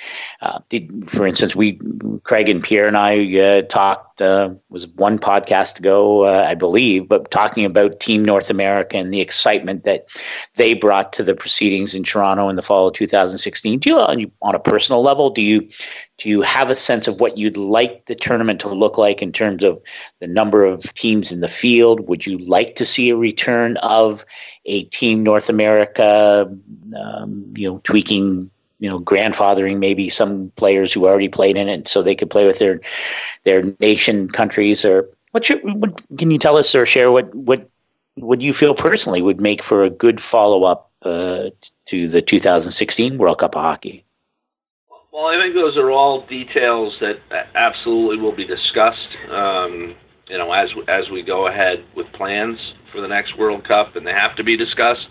[0.41, 1.79] Uh, did, for instance, we
[2.23, 7.07] Craig and Pierre and I uh, talked uh, was one podcast ago, uh, I believe,
[7.07, 10.05] but talking about Team North America and the excitement that
[10.55, 13.79] they brought to the proceedings in Toronto in the fall of 2016.
[13.79, 15.67] Do you, on a personal level, do you
[16.19, 19.31] do you have a sense of what you'd like the tournament to look like in
[19.31, 19.81] terms of
[20.19, 22.07] the number of teams in the field?
[22.09, 24.25] Would you like to see a return of
[24.65, 26.53] a Team North America,
[26.97, 31.87] um, you know, tweaking, you know, grandfathering maybe some players who already played in it
[31.87, 32.79] so they could play with their
[33.43, 34.83] their nation countries?
[34.83, 37.69] Or what, can you tell us or share what what
[38.15, 41.49] what you feel personally would make for a good follow up uh,
[41.85, 44.03] to the 2016 World Cup of Hockey?
[45.11, 47.19] Well, I think those are all details that
[47.55, 49.09] absolutely will be discussed.
[49.29, 49.95] Um,
[50.29, 54.05] you know, as as we go ahead with plans for the next World Cup, and
[54.05, 55.07] they have to be discussed.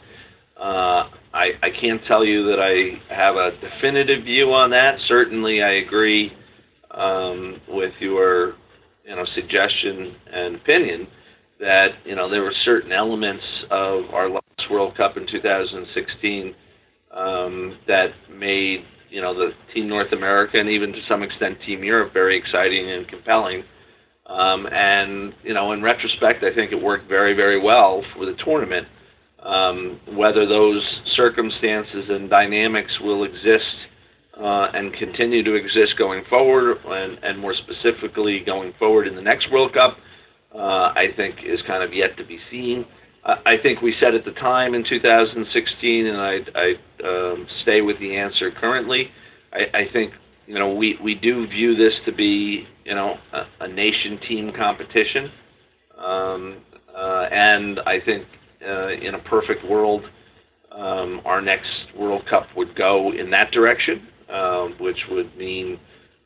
[0.57, 1.09] Uh,
[1.39, 5.01] I I can't tell you that I have a definitive view on that.
[5.01, 6.33] Certainly, I agree
[6.91, 8.57] um, with your
[9.05, 11.07] you know suggestion and opinion
[11.61, 16.55] that you know there were certain elements of our last World Cup in 2016
[17.13, 21.85] um, that made you know the Team North America and even to some extent Team
[21.85, 23.63] Europe very exciting and compelling.
[24.27, 28.35] Um, and you know, in retrospect, I think it worked very, very well for the
[28.35, 28.89] tournament.
[29.43, 33.77] Um, whether those circumstances and dynamics will exist
[34.35, 39.23] uh, and continue to exist going forward, and, and more specifically going forward in the
[39.23, 39.99] next World Cup,
[40.55, 42.85] uh, I think is kind of yet to be seen.
[43.25, 47.99] I think we said at the time in 2016, and I, I um, stay with
[47.99, 49.11] the answer currently.
[49.53, 50.15] I, I, think
[50.47, 54.51] you know we, we do view this to be you know a, a nation team
[54.51, 55.31] competition,
[55.99, 56.57] um,
[56.95, 58.25] uh, and I think
[58.67, 60.09] uh, in a perfect world,
[60.73, 65.79] um, our next World Cup would go in that direction, uh, which would mean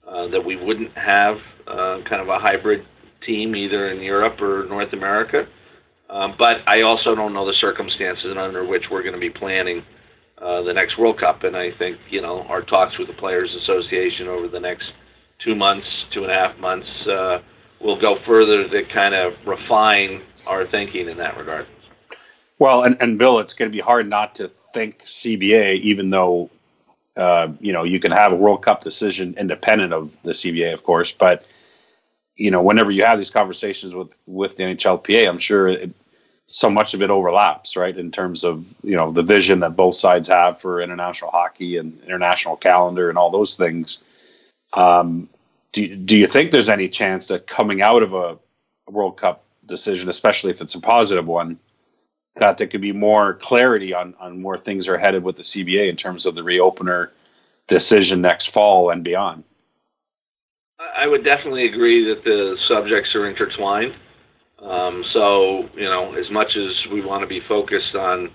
[0.07, 2.85] uh, that we wouldn't have uh, kind of a hybrid
[3.25, 5.47] team either in Europe or North America.
[6.11, 9.83] Um, but I also don't know the circumstances under which we're going to be planning
[10.39, 11.45] uh, the next World Cup.
[11.45, 14.93] And I think you know our talks with the Players Association over the next
[15.39, 17.41] two months, two and a half months, uh,
[17.81, 21.67] will go further to kind of refine our thinking in that regard.
[22.63, 26.49] Well, and, and Bill, it's going to be hard not to think CBA, even though
[27.17, 30.85] uh, you know you can have a World Cup decision independent of the CBA, of
[30.85, 31.11] course.
[31.11, 31.45] But
[32.37, 35.91] you know, whenever you have these conversations with with the NHLPA, I'm sure it,
[36.47, 37.99] so much of it overlaps, right?
[37.99, 42.01] In terms of you know the vision that both sides have for international hockey and
[42.05, 43.99] international calendar and all those things.
[44.75, 45.29] Um,
[45.73, 48.39] do do you think there's any chance that coming out of a,
[48.87, 51.59] a World Cup decision, especially if it's a positive one,
[52.37, 55.89] that there could be more clarity on on where things are headed with the CBA
[55.89, 57.11] in terms of the reopener
[57.67, 59.45] decision next fall and beyond?
[60.97, 63.95] I would definitely agree that the subjects are intertwined.
[64.59, 68.31] Um, so, you know, as much as we want to be focused on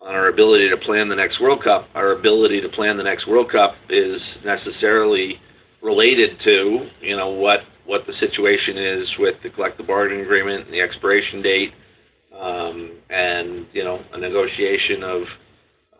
[0.00, 3.26] on our ability to plan the next World Cup, our ability to plan the next
[3.26, 5.38] World Cup is necessarily
[5.82, 10.72] related to, you know, what what the situation is with the collective bargaining agreement and
[10.72, 11.72] the expiration date,
[12.40, 15.28] um, and you know, a negotiation of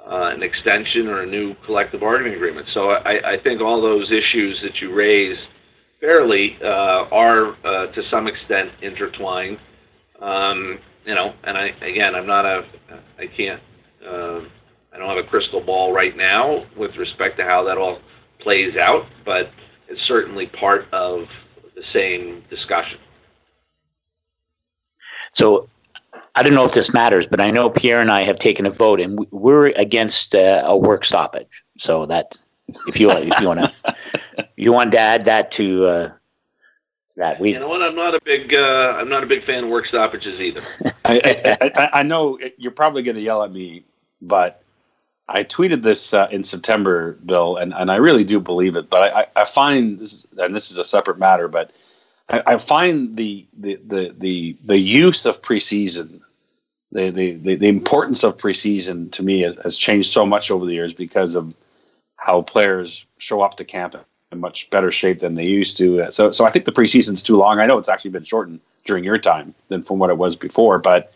[0.07, 2.67] uh, an extension or a new collective bargaining agreement.
[2.71, 5.43] So I, I think all those issues that you raised
[6.01, 9.59] fairly uh, are uh, to some extent intertwined.
[10.21, 12.65] Um, you know, and I again, I'm not a,
[13.19, 13.63] I can't,
[14.07, 14.41] uh,
[14.93, 18.01] I don't have a crystal ball right now with respect to how that all
[18.39, 19.51] plays out, but
[19.89, 21.29] it's certainly part of
[21.75, 22.99] the same discussion.
[25.33, 25.69] So
[26.35, 28.71] I don't know if this matters, but I know Pierre and I have taken a
[28.71, 31.65] vote, and we're against uh, a work stoppage.
[31.79, 32.39] So that
[32.87, 33.97] if you if you want to
[34.57, 36.13] you want to add that to uh,
[37.17, 39.65] that we you know what i'm not a big uh, i'm not a big fan
[39.65, 40.63] of work stoppages either
[41.05, 43.85] I, I, I, know you're probably going to yell at me
[44.23, 44.63] but
[45.29, 49.15] i tweeted this uh, in september bill and, and i really do believe it but
[49.15, 51.73] i, I find this and this is a separate matter but
[52.31, 56.21] i, I find the, the, the, the, the use of preseason
[56.93, 60.73] the, the, the, importance of preseason to me has, has changed so much over the
[60.73, 61.55] years because of
[62.17, 63.95] how players show up to camp
[64.33, 66.11] in much better shape than they used to.
[66.11, 67.61] So, so I think the preseason's too long.
[67.61, 70.79] I know it's actually been shortened during your time than from what it was before.
[70.79, 71.13] But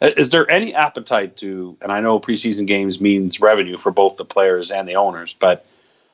[0.00, 1.76] uh, is there any appetite to?
[1.80, 5.66] And I know preseason games means revenue for both the players and the owners, but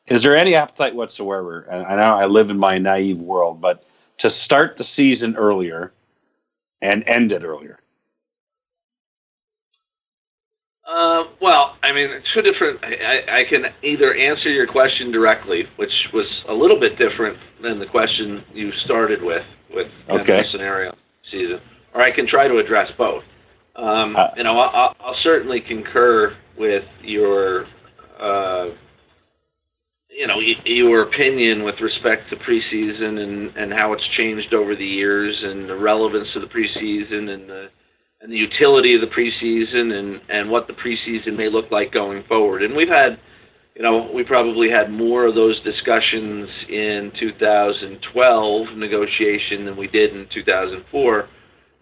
[0.08, 1.62] is there any appetite whatsoever?
[1.62, 3.84] And I know I live in my naive world, but
[4.22, 5.92] to start the season earlier
[6.80, 7.80] and end it earlier.
[10.86, 12.78] Uh, well, I mean, two different.
[12.84, 17.80] I, I can either answer your question directly, which was a little bit different than
[17.80, 19.44] the question you started with,
[19.74, 20.42] with okay.
[20.42, 20.94] the scenario
[21.28, 21.60] season,
[21.92, 23.24] or I can try to address both.
[23.74, 27.66] Um, uh, you know, I'll, I'll, certainly concur with your,
[30.64, 35.68] your opinion with respect to preseason and, and how it's changed over the years and
[35.68, 37.70] the relevance of the preseason and the
[38.22, 42.22] and the utility of the preseason and, and what the preseason may look like going
[42.22, 42.62] forward.
[42.62, 43.18] And we've had,
[43.74, 50.14] you know, we probably had more of those discussions in 2012 negotiation than we did
[50.14, 51.28] in 2004.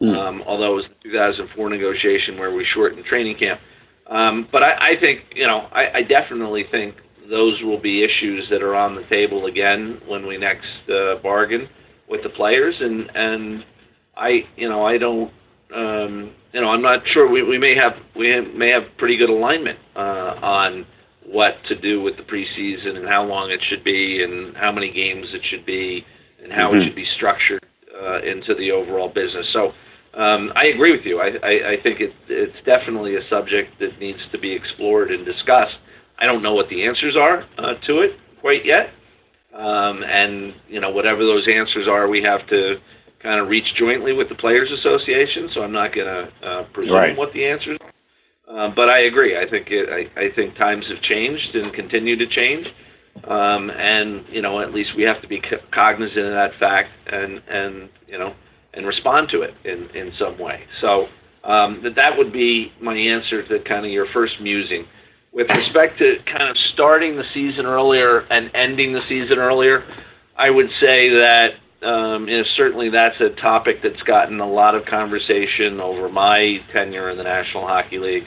[0.00, 0.16] Mm.
[0.16, 3.60] Um, although it was the 2004 negotiation where we shortened training camp.
[4.06, 6.96] Um, but I, I, think, you know, I, I, definitely think
[7.30, 11.68] those will be issues that are on the table again when we next uh, bargain
[12.08, 12.80] with the players.
[12.80, 13.64] And, and
[14.16, 15.32] I, you know, I don't
[15.72, 17.28] um, you know, I'm not sure.
[17.28, 20.86] We, we may have we may have pretty good alignment uh, on
[21.24, 24.90] what to do with the preseason and how long it should be and how many
[24.90, 26.04] games it should be
[26.42, 26.80] and how mm-hmm.
[26.80, 27.64] it should be structured
[28.02, 29.48] uh, into the overall business.
[29.48, 29.72] So
[30.14, 31.20] um, I agree with you.
[31.20, 35.24] I, I, I think it, it's definitely a subject that needs to be explored and
[35.24, 35.78] discussed.
[36.20, 38.90] I don't know what the answers are uh, to it quite yet.
[39.52, 42.80] Um, and you know, whatever those answers are, we have to
[43.18, 45.50] kind of reach jointly with the Players Association.
[45.50, 47.16] So I'm not going to uh, presume right.
[47.16, 47.90] what the answers are.
[48.48, 49.38] Uh, but I agree.
[49.38, 52.72] I think it, I, I think times have changed and continue to change.
[53.24, 55.40] Um, and you know, at least we have to be
[55.70, 58.34] cognizant of that fact and and you know
[58.74, 60.64] and respond to it in in some way.
[60.80, 61.08] So
[61.44, 64.86] um, that that would be my answer to kind of your first musing.
[65.32, 69.84] With respect to kind of starting the season earlier and ending the season earlier,
[70.36, 74.74] I would say that um, you know, certainly that's a topic that's gotten a lot
[74.74, 78.26] of conversation over my tenure in the National Hockey League.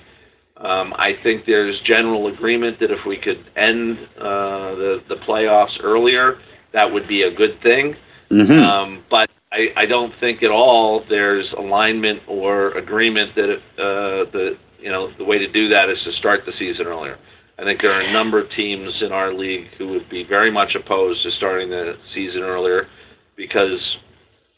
[0.58, 5.78] Um, I think there's general agreement that if we could end uh, the the playoffs
[5.82, 6.40] earlier,
[6.72, 7.96] that would be a good thing.
[8.30, 8.64] Mm-hmm.
[8.64, 14.58] Um, but I, I don't think at all there's alignment or agreement that uh, the
[14.84, 17.18] you know the way to do that is to start the season earlier.
[17.58, 20.52] I think there are a number of teams in our league who would be very
[20.52, 22.88] much opposed to starting the season earlier
[23.36, 23.98] because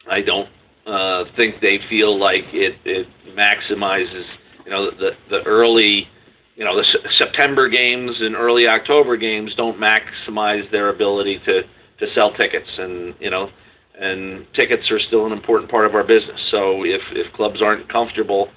[0.08, 0.50] I don't
[0.88, 4.26] uh, think they feel like it, it maximizes
[4.66, 6.08] you know the the early
[6.56, 11.64] you know the S- September games and early October games don't maximize their ability to
[12.00, 13.52] to sell tickets and you know
[13.98, 16.42] and tickets are still an important part of our business.
[16.42, 18.50] So if, if clubs aren't comfortable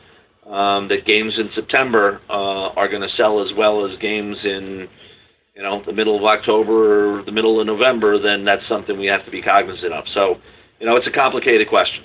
[0.48, 4.88] um, that games in September uh, are going to sell as well as games in
[5.54, 9.06] you know the middle of October or the middle of November, then that's something we
[9.06, 10.08] have to be cognizant of.
[10.08, 10.40] So
[10.80, 12.04] you know it's a complicated question.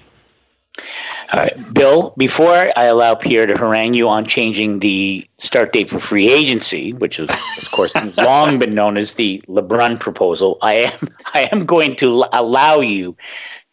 [1.33, 5.89] All right, Bill, before I allow Pierre to harangue you on changing the start date
[5.89, 10.73] for free agency, which is, of course, long been known as the LeBrun proposal, I
[10.75, 13.17] am I am going to allow you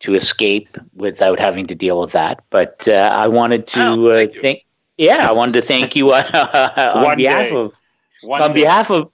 [0.01, 2.43] to escape without having to deal with that.
[2.49, 4.41] But uh, I wanted to Oh, uh, thank you.
[4.41, 4.65] thank,
[4.97, 7.55] yeah, I wanted to thank you on, on behalf day.
[7.55, 7.75] of
[8.23, 8.63] One on day.
[8.63, 9.11] behalf of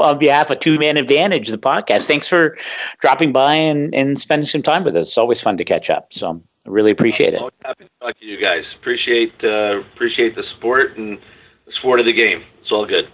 [0.00, 2.06] on behalf of Two Man Advantage, the podcast.
[2.06, 2.56] Thanks for
[3.00, 5.08] dropping by and, and spending some time with us.
[5.08, 6.12] It's always fun to catch up.
[6.12, 7.40] So I really appreciate it.
[7.40, 8.64] Always happy to talk to you guys.
[8.74, 11.18] Appreciate uh, appreciate the support and
[11.66, 12.42] the sport of the game.
[12.62, 13.08] It's all good.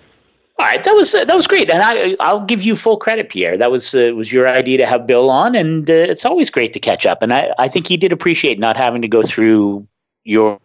[0.59, 3.31] All right, that was uh, that was great, and I I'll give you full credit,
[3.31, 3.57] Pierre.
[3.57, 6.73] That was uh, was your idea to have Bill on, and uh, it's always great
[6.75, 7.23] to catch up.
[7.23, 9.87] And I I think he did appreciate not having to go through
[10.25, 10.59] your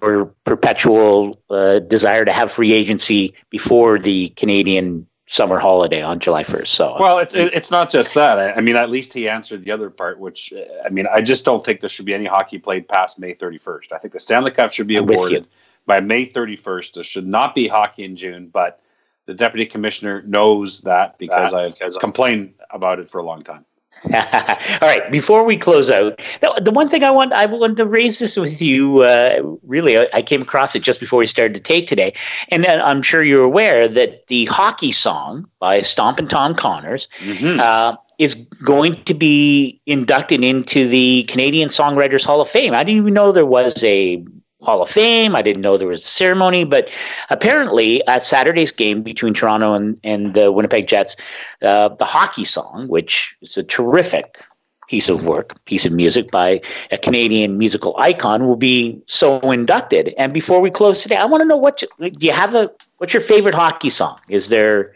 [0.44, 6.76] perpetual uh, desire to have free agency before the Canadian summer holiday on July first.
[6.76, 8.40] So Well, it's it's not just that.
[8.40, 10.54] I, I mean, at least he answered the other part, which
[10.84, 13.92] I mean, I just don't think there should be any hockey played past May 31st.
[13.92, 15.48] I think the Stanley Cup should be I'm awarded
[15.86, 16.94] by May 31st.
[16.94, 18.82] There should not be hockey in June, but
[19.26, 23.66] the deputy commissioner knows that because I've complained about it for a long time.
[24.14, 25.10] All right.
[25.12, 28.38] Before we close out, the, the one thing I want I wanted to raise this
[28.38, 29.00] with you.
[29.00, 32.14] Uh, really, I, I came across it just before we started to take today,
[32.50, 37.60] and I'm sure you're aware that the hockey song by Stompin' Tom Connors Mhm.
[37.60, 42.74] uh, is going to be inducted into the Canadian Songwriters Hall of Fame.
[42.74, 44.24] I didn't even know there was a
[44.66, 45.36] Hall of Fame.
[45.36, 46.90] I didn't know there was a ceremony, but
[47.30, 51.16] apparently at Saturday's game between Toronto and, and the Winnipeg Jets,
[51.62, 54.40] uh, the hockey song, which is a terrific
[54.88, 56.62] piece of work, piece of music by
[56.92, 60.14] a Canadian musical icon, will be so inducted.
[60.18, 62.70] And before we close today, I want to know what you, do you have a
[62.98, 64.20] what's your favorite hockey song?
[64.30, 64.94] Is there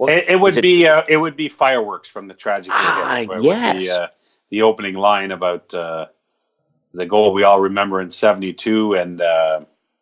[0.00, 3.20] It, it would Is it- be uh, it would be fireworks from the tragic Ah,
[3.40, 3.88] yes.
[3.88, 4.06] the, uh,
[4.48, 6.06] the opening line about uh,
[6.94, 9.60] the goal we all remember in '72, and uh,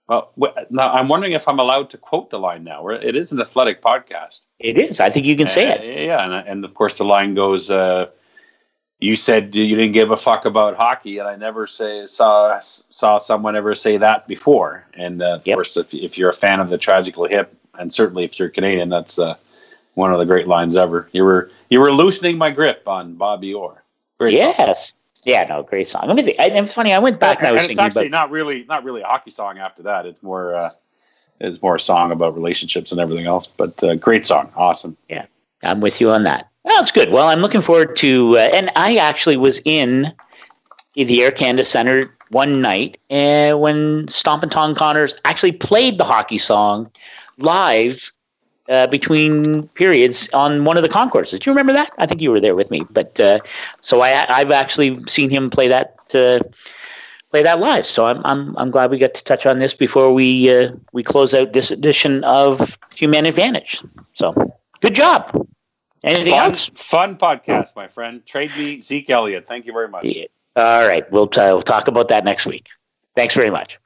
[0.09, 0.32] well,
[0.70, 2.88] now I'm wondering if I'm allowed to quote the line now.
[2.88, 4.43] It is an athletic podcast.
[4.59, 5.01] it is?
[5.01, 6.07] I think you can say it.
[6.07, 7.70] Yeah, and, and of course the line goes.
[7.70, 8.07] Uh,
[8.99, 13.18] you said you didn't give a fuck about hockey, and I never say saw saw
[13.18, 14.84] someone ever say that before.
[14.95, 15.57] And uh, of Yep.
[15.57, 18.88] course, if, if you're a fan of the tragically hip, and certainly if you're Canadian,
[18.91, 19.36] that's uh,
[19.95, 21.09] one of the great lines ever.
[21.12, 23.82] You were you were loosening my grip on Bobby Orr.
[24.18, 24.99] Great song.
[25.24, 26.04] Yeah, no, great song.
[26.06, 26.36] Let me think.
[26.38, 26.92] It's funny.
[26.92, 28.28] I went back and I and was it's actually about.
[28.28, 30.06] not really not really a hockey song after that.
[30.06, 30.70] It's more uh,
[31.40, 33.46] it's more a song about relationships and everything else.
[33.46, 34.96] But uh, great song, awesome.
[35.08, 35.26] Yeah,
[35.62, 36.48] I'm with you on that.
[36.64, 37.10] That's good.
[37.10, 38.36] Well, I'm looking forward to.
[38.36, 40.12] Uh, and I actually was in
[40.94, 46.38] the Air Canada Center one night uh, when Stompin' Tom Connors actually played the hockey
[46.38, 46.90] song
[47.38, 48.12] live
[48.70, 51.38] uh, between periods on one of the concourses.
[51.38, 51.90] Do you remember that?
[51.98, 52.82] I think you were there with me.
[52.90, 53.40] But uh,
[53.80, 55.96] so I, I've actually seen him play that.
[56.14, 56.40] Uh,
[57.30, 57.86] play that live.
[57.86, 61.02] So I'm I'm I'm glad we got to touch on this before we uh, we
[61.02, 63.82] close out this edition of Two-Man Advantage.
[64.14, 64.34] So
[64.80, 65.46] good job.
[66.02, 66.70] Anything Fun, else?
[66.74, 68.24] fun podcast, my friend.
[68.24, 69.46] Trade me Zeke Elliott.
[69.46, 70.04] Thank you very much.
[70.06, 70.24] Yeah.
[70.56, 72.68] All right, we'll, t- we'll talk about that next week.
[73.14, 73.78] Thanks very much.